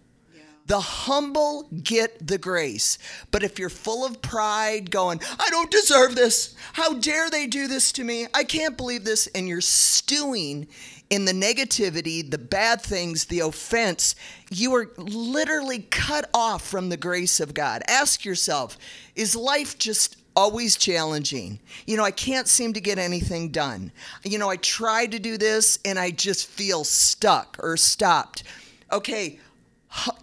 The 0.67 0.79
humble 0.79 1.67
get 1.83 2.27
the 2.27 2.37
grace. 2.37 2.97
But 3.31 3.43
if 3.43 3.57
you're 3.59 3.69
full 3.69 4.05
of 4.05 4.21
pride, 4.21 4.91
going, 4.91 5.19
I 5.39 5.49
don't 5.49 5.71
deserve 5.71 6.15
this. 6.15 6.55
How 6.73 6.93
dare 6.93 7.29
they 7.29 7.47
do 7.47 7.67
this 7.67 7.91
to 7.93 8.03
me? 8.03 8.27
I 8.33 8.43
can't 8.43 8.77
believe 8.77 9.03
this. 9.03 9.27
And 9.27 9.47
you're 9.47 9.59
stewing 9.59 10.67
in 11.11 11.25
the 11.25 11.33
negativity, 11.33 12.27
the 12.27 12.37
bad 12.37 12.81
things, 12.81 13.25
the 13.25 13.41
offense, 13.41 14.15
you 14.49 14.73
are 14.73 14.89
literally 14.97 15.79
cut 15.91 16.27
off 16.33 16.65
from 16.65 16.87
the 16.87 16.95
grace 16.95 17.41
of 17.41 17.53
God. 17.53 17.83
Ask 17.87 18.23
yourself, 18.23 18.77
is 19.13 19.35
life 19.35 19.77
just 19.77 20.15
always 20.37 20.77
challenging? 20.77 21.59
You 21.85 21.97
know, 21.97 22.05
I 22.05 22.11
can't 22.11 22.47
seem 22.47 22.71
to 22.73 22.79
get 22.79 22.97
anything 22.97 23.49
done. 23.49 23.91
You 24.23 24.39
know, 24.39 24.49
I 24.49 24.55
try 24.55 25.05
to 25.05 25.19
do 25.19 25.37
this 25.37 25.79
and 25.83 25.99
I 25.99 26.11
just 26.11 26.47
feel 26.47 26.85
stuck 26.85 27.57
or 27.59 27.75
stopped. 27.75 28.43
Okay, 28.89 29.37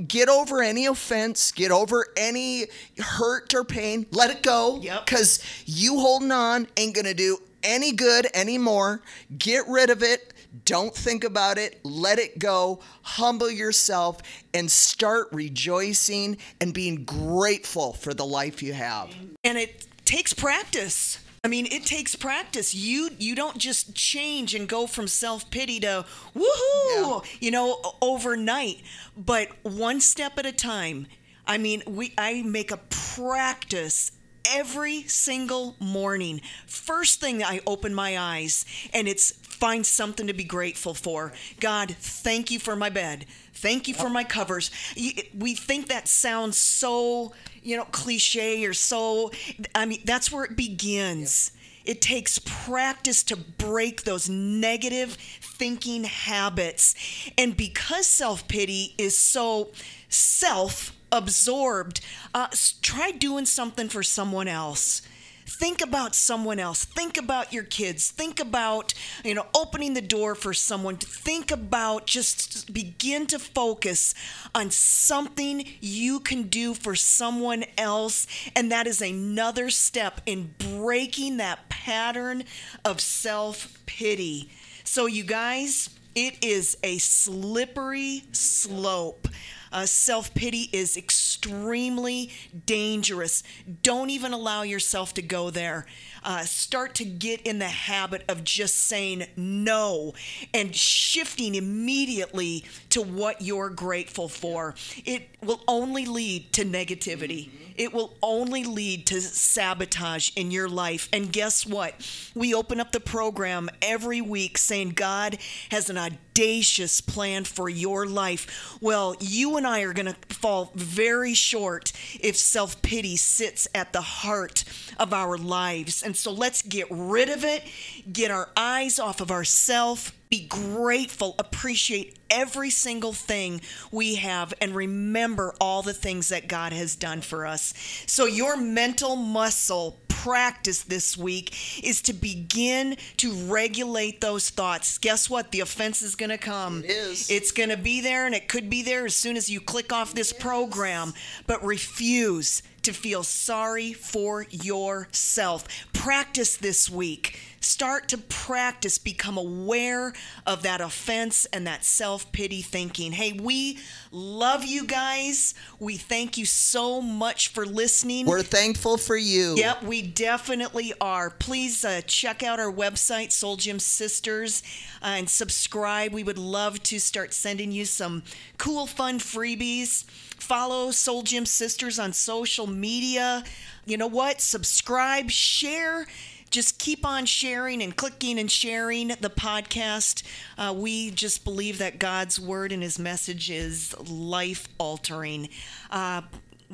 get 0.07 0.31
over 0.31 0.63
any 0.63 0.87
offense, 0.87 1.53
get 1.53 1.71
over 1.71 2.07
any 2.17 2.65
hurt 2.99 3.53
or 3.53 3.63
pain, 3.63 4.07
let 4.11 4.31
it 4.31 4.43
go. 4.43 4.81
Yep. 4.81 5.05
Because 5.05 5.43
you 5.67 6.01
holding 6.01 6.33
on 6.33 6.67
ain't 6.79 6.95
going 6.95 7.05
to 7.05 7.13
do 7.13 7.37
any 7.63 7.93
good 7.93 8.27
anymore. 8.33 9.03
Get 9.37 9.69
rid 9.69 9.91
of 9.91 10.03
it. 10.03 10.33
Don't 10.65 10.95
think 10.95 11.25
about 11.25 11.59
it. 11.59 11.81
Let 11.85 12.19
it 12.19 12.39
go. 12.39 12.81
Humble 13.03 13.51
yourself 13.51 14.19
and 14.55 14.71
start 14.71 15.29
rejoicing 15.33 16.39
and 16.61 16.73
being 16.73 17.05
grateful 17.05 17.93
for 17.93 18.15
the 18.15 18.25
life 18.27 18.63
you 18.63 18.73
have. 18.73 19.15
and 19.45 19.59
it 19.59 19.87
takes 20.05 20.33
practice. 20.33 21.19
I 21.45 21.49
mean, 21.49 21.67
it 21.67 21.85
takes 21.87 22.17
practice. 22.17 22.75
You 22.75 23.11
you 23.19 23.35
don't 23.35 23.59
just 23.59 23.95
change 23.95 24.55
and 24.55 24.69
go 24.69 24.87
from 24.87 25.07
self 25.07 25.51
pity 25.51 25.79
to 25.81 26.05
woohoo, 26.35 27.25
you 27.41 27.51
know, 27.51 27.81
overnight. 28.03 28.83
But 29.17 29.49
one 29.63 30.01
step 30.01 30.39
at 30.39 30.47
a 30.47 30.53
time. 30.53 31.07
I 31.47 31.57
mean, 31.59 31.83
we 31.87 32.13
I 32.19 32.43
make 32.43 32.71
a 32.71 32.79
practice 32.91 34.13
every 34.51 35.03
single 35.05 35.77
morning. 35.79 36.41
First 36.67 37.21
thing 37.21 37.43
I 37.43 37.61
open 37.67 37.95
my 37.95 38.19
eyes, 38.19 38.65
and 38.93 39.07
it's 39.09 39.33
find 39.59 39.85
something 39.85 40.27
to 40.27 40.33
be 40.33 40.45
grateful 40.45 40.95
for. 40.95 41.33
God, 41.61 41.91
thank 41.99 42.51
you 42.51 42.59
for 42.59 42.77
my 42.77 42.89
bed. 42.89 43.27
Thank 43.53 43.89
you 43.89 43.95
for 43.95 44.09
my 44.09 44.23
covers. 44.25 44.71
We 44.97 45.55
think 45.55 45.89
that 45.89 46.07
sounds 46.07 46.57
so, 46.57 47.33
you 47.63 47.77
know, 47.77 47.85
cliche 47.87 48.65
or 48.65 48.73
so. 48.75 49.33
I 49.75 49.85
mean, 49.85 50.01
that's 50.05 50.31
where 50.31 50.45
it 50.45 50.57
begins. 50.57 51.51
It 51.85 52.01
takes 52.03 52.39
practice 52.39 53.23
to 53.25 53.37
break 53.37 54.05
those 54.05 54.29
negative 54.29 55.15
thinking 55.41 56.05
habits. 56.05 56.95
And 57.39 57.57
because 57.57 58.07
self 58.07 58.47
pity 58.47 58.95
is 58.99 59.19
so 59.19 59.71
self 60.09 60.95
absorbed, 61.11 62.01
uh, 62.35 62.49
try 62.83 63.11
doing 63.11 63.47
something 63.47 63.89
for 63.89 64.03
someone 64.03 64.49
else. 64.49 65.03
Think 65.49 65.81
about 65.81 66.15
someone 66.15 66.59
else. 66.59 66.85
Think 66.85 67.17
about 67.17 67.53
your 67.53 67.63
kids. 67.65 68.11
Think 68.11 68.39
about, 68.39 68.93
you 69.25 69.35
know, 69.35 69.47
opening 69.55 69.95
the 69.95 70.03
door 70.03 70.35
for 70.35 70.53
someone. 70.53 70.97
Think 70.99 71.51
about 71.51 72.07
just 72.07 72.73
begin 72.73 73.27
to 73.29 73.39
focus 73.39 74.15
on 74.55 74.71
something 74.71 75.65
you 75.81 76.21
can 76.21 76.45
do 76.45 76.75
for 76.75 76.95
someone 76.95 77.65
else. 77.79 78.27
And 78.55 78.71
that 78.71 78.87
is 78.87 79.01
another 79.01 79.71
step 79.71 80.21
in 80.27 80.55
breaking 80.59 81.39
that 81.39 81.69
pattern 81.71 82.45
of 82.85 83.01
self 83.01 83.79
pity. 83.87 84.51
So, 84.85 85.07
you 85.07 85.25
guys, 85.25 85.91
it 86.15 86.37
is 86.45 86.77
a 86.83 86.99
slippery 86.99 88.25
slope. 88.33 89.29
Uh, 89.73 89.87
Self 89.87 90.35
pity 90.35 90.69
is 90.73 90.97
extremely 90.97 92.31
dangerous. 92.67 93.43
Don't 93.83 94.11
even 94.11 94.33
allow 94.33 94.63
yourself 94.63 95.15
to 95.15 95.23
go 95.23 95.51
there. 95.51 95.87
Uh, 96.23 96.45
start 96.45 96.95
to 96.97 97.05
get 97.05 97.41
in 97.43 97.59
the 97.59 97.69
habit 97.69 98.25
of 98.29 98.45
just 98.45 98.75
saying 98.75 99.25
no 99.37 100.15
and 100.53 100.75
shifting 100.75 101.55
immediately 101.55 102.65
to 102.91 103.03
what 103.03 103.43
you're 103.43 103.71
grateful 103.71 104.29
for. 104.29 104.75
It 105.05 105.29
will 105.43 105.63
only 105.69 106.07
lead 106.07 106.53
to 106.55 106.65
negativity. 106.65 107.51
It 107.77 107.93
will 107.95 108.17
only 108.23 108.65
lead 108.65 109.07
to 109.07 109.21
sabotage 109.21 110.31
in 110.35 110.51
your 110.51 110.69
life. 110.69 111.09
And 111.13 111.33
guess 111.33 111.65
what? 111.65 111.95
We 112.35 112.53
open 112.53 112.81
up 112.81 112.91
the 112.91 113.01
program 113.01 113.71
every 113.81 114.21
week 114.21 114.59
saying 114.59 114.91
God 114.91 115.39
has 115.71 115.89
an 115.89 115.97
audacious 115.97 117.01
plan 117.01 117.45
for 117.45 117.69
your 117.69 118.05
life. 118.05 118.77
Well, 118.81 119.15
you 119.21 119.57
and 119.57 119.67
I 119.67 119.83
are 119.83 119.93
going 119.93 120.13
to 120.13 120.35
fall 120.35 120.73
very 120.75 121.35
short 121.35 121.93
if 122.21 122.37
self 122.37 122.83
pity 122.83 123.17
sits 123.17 123.69
at 123.75 123.93
the 123.93 124.01
heart 124.01 124.65
of 124.99 125.13
our 125.13 125.39
lives. 125.39 126.03
And 126.09 126.17
so 126.17 126.33
let's 126.33 126.63
get 126.63 126.87
rid 126.89 127.29
of 127.29 127.45
it, 127.45 127.63
get 128.11 128.31
our 128.31 128.49
eyes 128.57 128.99
off 128.99 129.21
of 129.21 129.31
ourself 129.31 130.18
Be 130.31 130.47
grateful, 130.47 131.35
appreciate 131.39 132.19
every 132.31 132.71
single 132.71 133.13
thing 133.13 133.61
we 133.91 134.17
have, 134.17 134.53
and 134.61 134.75
remember 134.75 135.55
all 135.61 135.83
the 135.83 135.95
things 135.95 136.29
that 136.29 136.49
God 136.49 136.73
has 136.73 136.97
done 136.97 137.23
for 137.23 137.47
us. 137.47 137.73
So, 138.07 138.27
your 138.27 138.57
mental 138.57 139.17
muscle 139.17 139.99
practice 140.09 140.83
this 140.83 141.17
week 141.17 141.55
is 141.83 142.03
to 142.03 142.13
begin 142.13 142.97
to 143.17 143.33
regulate 143.33 144.21
those 144.21 144.51
thoughts. 144.51 144.99
Guess 144.99 145.31
what? 145.31 145.53
The 145.53 145.61
offense 145.61 146.03
is 146.03 146.17
going 146.17 146.31
to 146.31 146.39
come. 146.39 146.83
It 146.85 146.91
is. 146.91 147.31
It's 147.31 147.53
going 147.53 147.69
to 147.71 147.77
be 147.77 148.01
there, 148.01 148.27
and 148.27 148.35
it 148.35 148.49
could 148.49 148.69
be 148.69 148.83
there 148.83 149.07
as 149.07 149.15
soon 149.15 149.37
as 149.37 149.49
you 149.49 149.61
click 149.61 149.93
off 149.93 150.15
this 150.15 150.33
program. 150.33 151.15
But 151.47 151.65
refuse 151.65 152.63
to 152.83 152.93
feel 152.93 153.23
sorry 153.23 153.93
for 153.93 154.47
yourself. 154.51 155.67
Practice 155.93 156.57
this 156.57 156.91
week. 156.91 157.41
Start 157.61 158.09
to 158.09 158.19
practice, 158.19 158.99
become 158.99 159.37
aware 159.37 160.13
of 160.47 160.63
that 160.63 160.81
offense 160.81 161.45
and 161.47 161.67
that 161.67 161.85
self 161.85 162.31
pity 162.31 162.63
thinking. 162.63 163.13
Hey, 163.13 163.33
we 163.33 163.79
love 164.13 164.65
you 164.65 164.85
guys. 164.85 165.55
We 165.81 165.97
thank 165.97 166.39
you 166.39 166.47
so 166.47 167.01
much 167.01 167.49
for 167.49 167.67
listening. 167.67 168.27
We're 168.27 168.43
thankful 168.43 168.97
for 168.97 169.17
you. 169.17 169.57
Yep, 169.57 169.83
we 169.83 170.03
definitely 170.03 170.93
are. 171.01 171.31
Please 171.31 171.85
uh, 171.85 172.01
check 172.07 172.45
out 172.45 172.61
our 172.61 172.73
website, 172.73 173.33
Soul 173.33 173.57
Gym 173.57 173.81
Sisters, 173.81 174.63
uh, 175.03 175.07
and 175.19 175.29
subscribe. 175.29 176.13
We 176.13 176.23
would 176.23 176.39
love 176.39 176.81
to 176.85 177.01
start 177.01 177.35
sending 177.35 177.73
you 177.73 177.85
some 177.85 178.23
cool, 178.59 178.87
fun 178.87 179.19
freebies. 179.19 180.05
Follow 180.05 180.93
Soul 180.93 181.23
Gym 181.23 181.45
Sisters 181.45 181.99
on 181.99 182.13
social 182.13 182.69
media. 182.69 183.43
You 183.85 183.97
know 183.97 184.07
what? 184.07 184.41
Subscribe, 184.41 185.31
share. 185.31 186.07
Just 186.51 186.79
keep 186.79 187.05
on 187.05 187.27
sharing 187.27 187.83
and 187.83 187.95
clicking 187.97 188.39
and 188.39 188.51
sharing 188.51 189.09
the 189.09 189.31
podcast. 189.31 190.23
Uh, 190.57 190.75
we 190.77 191.11
just 191.11 191.45
believe 191.45 191.79
that 191.79 191.99
God's 191.99 192.41
word 192.41 192.73
and 192.73 192.83
his 192.83 192.99
message 192.99 193.51
is 193.51 193.99
life 194.09 194.69
altering. 194.79 195.49
Uh, 195.91 196.23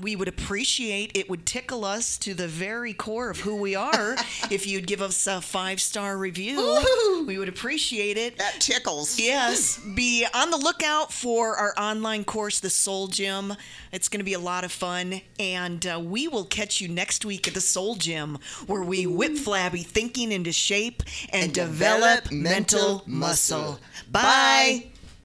we 0.01 0.17
would 0.17 0.27
appreciate 0.29 1.13
it 1.17 1.31
would 1.31 1.47
tickle 1.47 1.85
us 1.85 2.19
to 2.19 2.35
the 2.35 2.49
very 2.49 2.93
core 2.93 3.31
of 3.31 3.41
who 3.41 3.55
we 3.57 3.75
are 3.77 4.17
if 4.51 4.67
you'd 4.67 4.87
give 4.87 5.01
us 5.01 5.27
a 5.27 5.41
five 5.41 5.81
star 5.81 6.19
review 6.19 6.57
Woo-hoo. 6.57 7.25
we 7.27 7.39
would 7.39 7.49
appreciate 7.49 8.17
it 8.17 8.37
That 8.39 8.55
tickles. 8.61 9.19
yes 9.21 9.79
be 9.95 10.27
on 10.35 10.51
the 10.51 10.57
lookout 10.57 11.13
for 11.13 11.57
our 11.57 11.75
online 11.79 12.25
course 12.25 12.59
the 12.61 12.71
soul 12.71 13.07
gym 13.07 13.55
it's 13.93 14.09
going 14.09 14.19
to 14.21 14.25
be 14.25 14.33
a 14.35 14.39
lot 14.41 14.65
of 14.65 14.73
fun 14.73 15.21
and 15.39 15.87
uh, 15.87 16.01
we 16.03 16.27
will 16.27 16.45
catch 16.45 16.81
you 16.81 16.89
next 16.89 17.25
week 17.25 17.47
at 17.47 17.55
the 17.55 17.61
soul 17.61 17.95
gym 17.95 18.39
where 18.67 18.83
we 18.83 19.07
whip 19.07 19.37
flabby 19.37 19.83
thinking 19.85 20.33
into 20.33 20.51
shape 20.53 21.03
and, 21.33 21.45
And 21.45 21.55
develop, 21.55 22.25
develop 22.25 22.33
mental 22.33 22.79
mental 22.81 23.03
muscle 23.07 23.59
muscle. 23.61 23.81
bye. 24.11 24.23
Bye. 24.23 24.87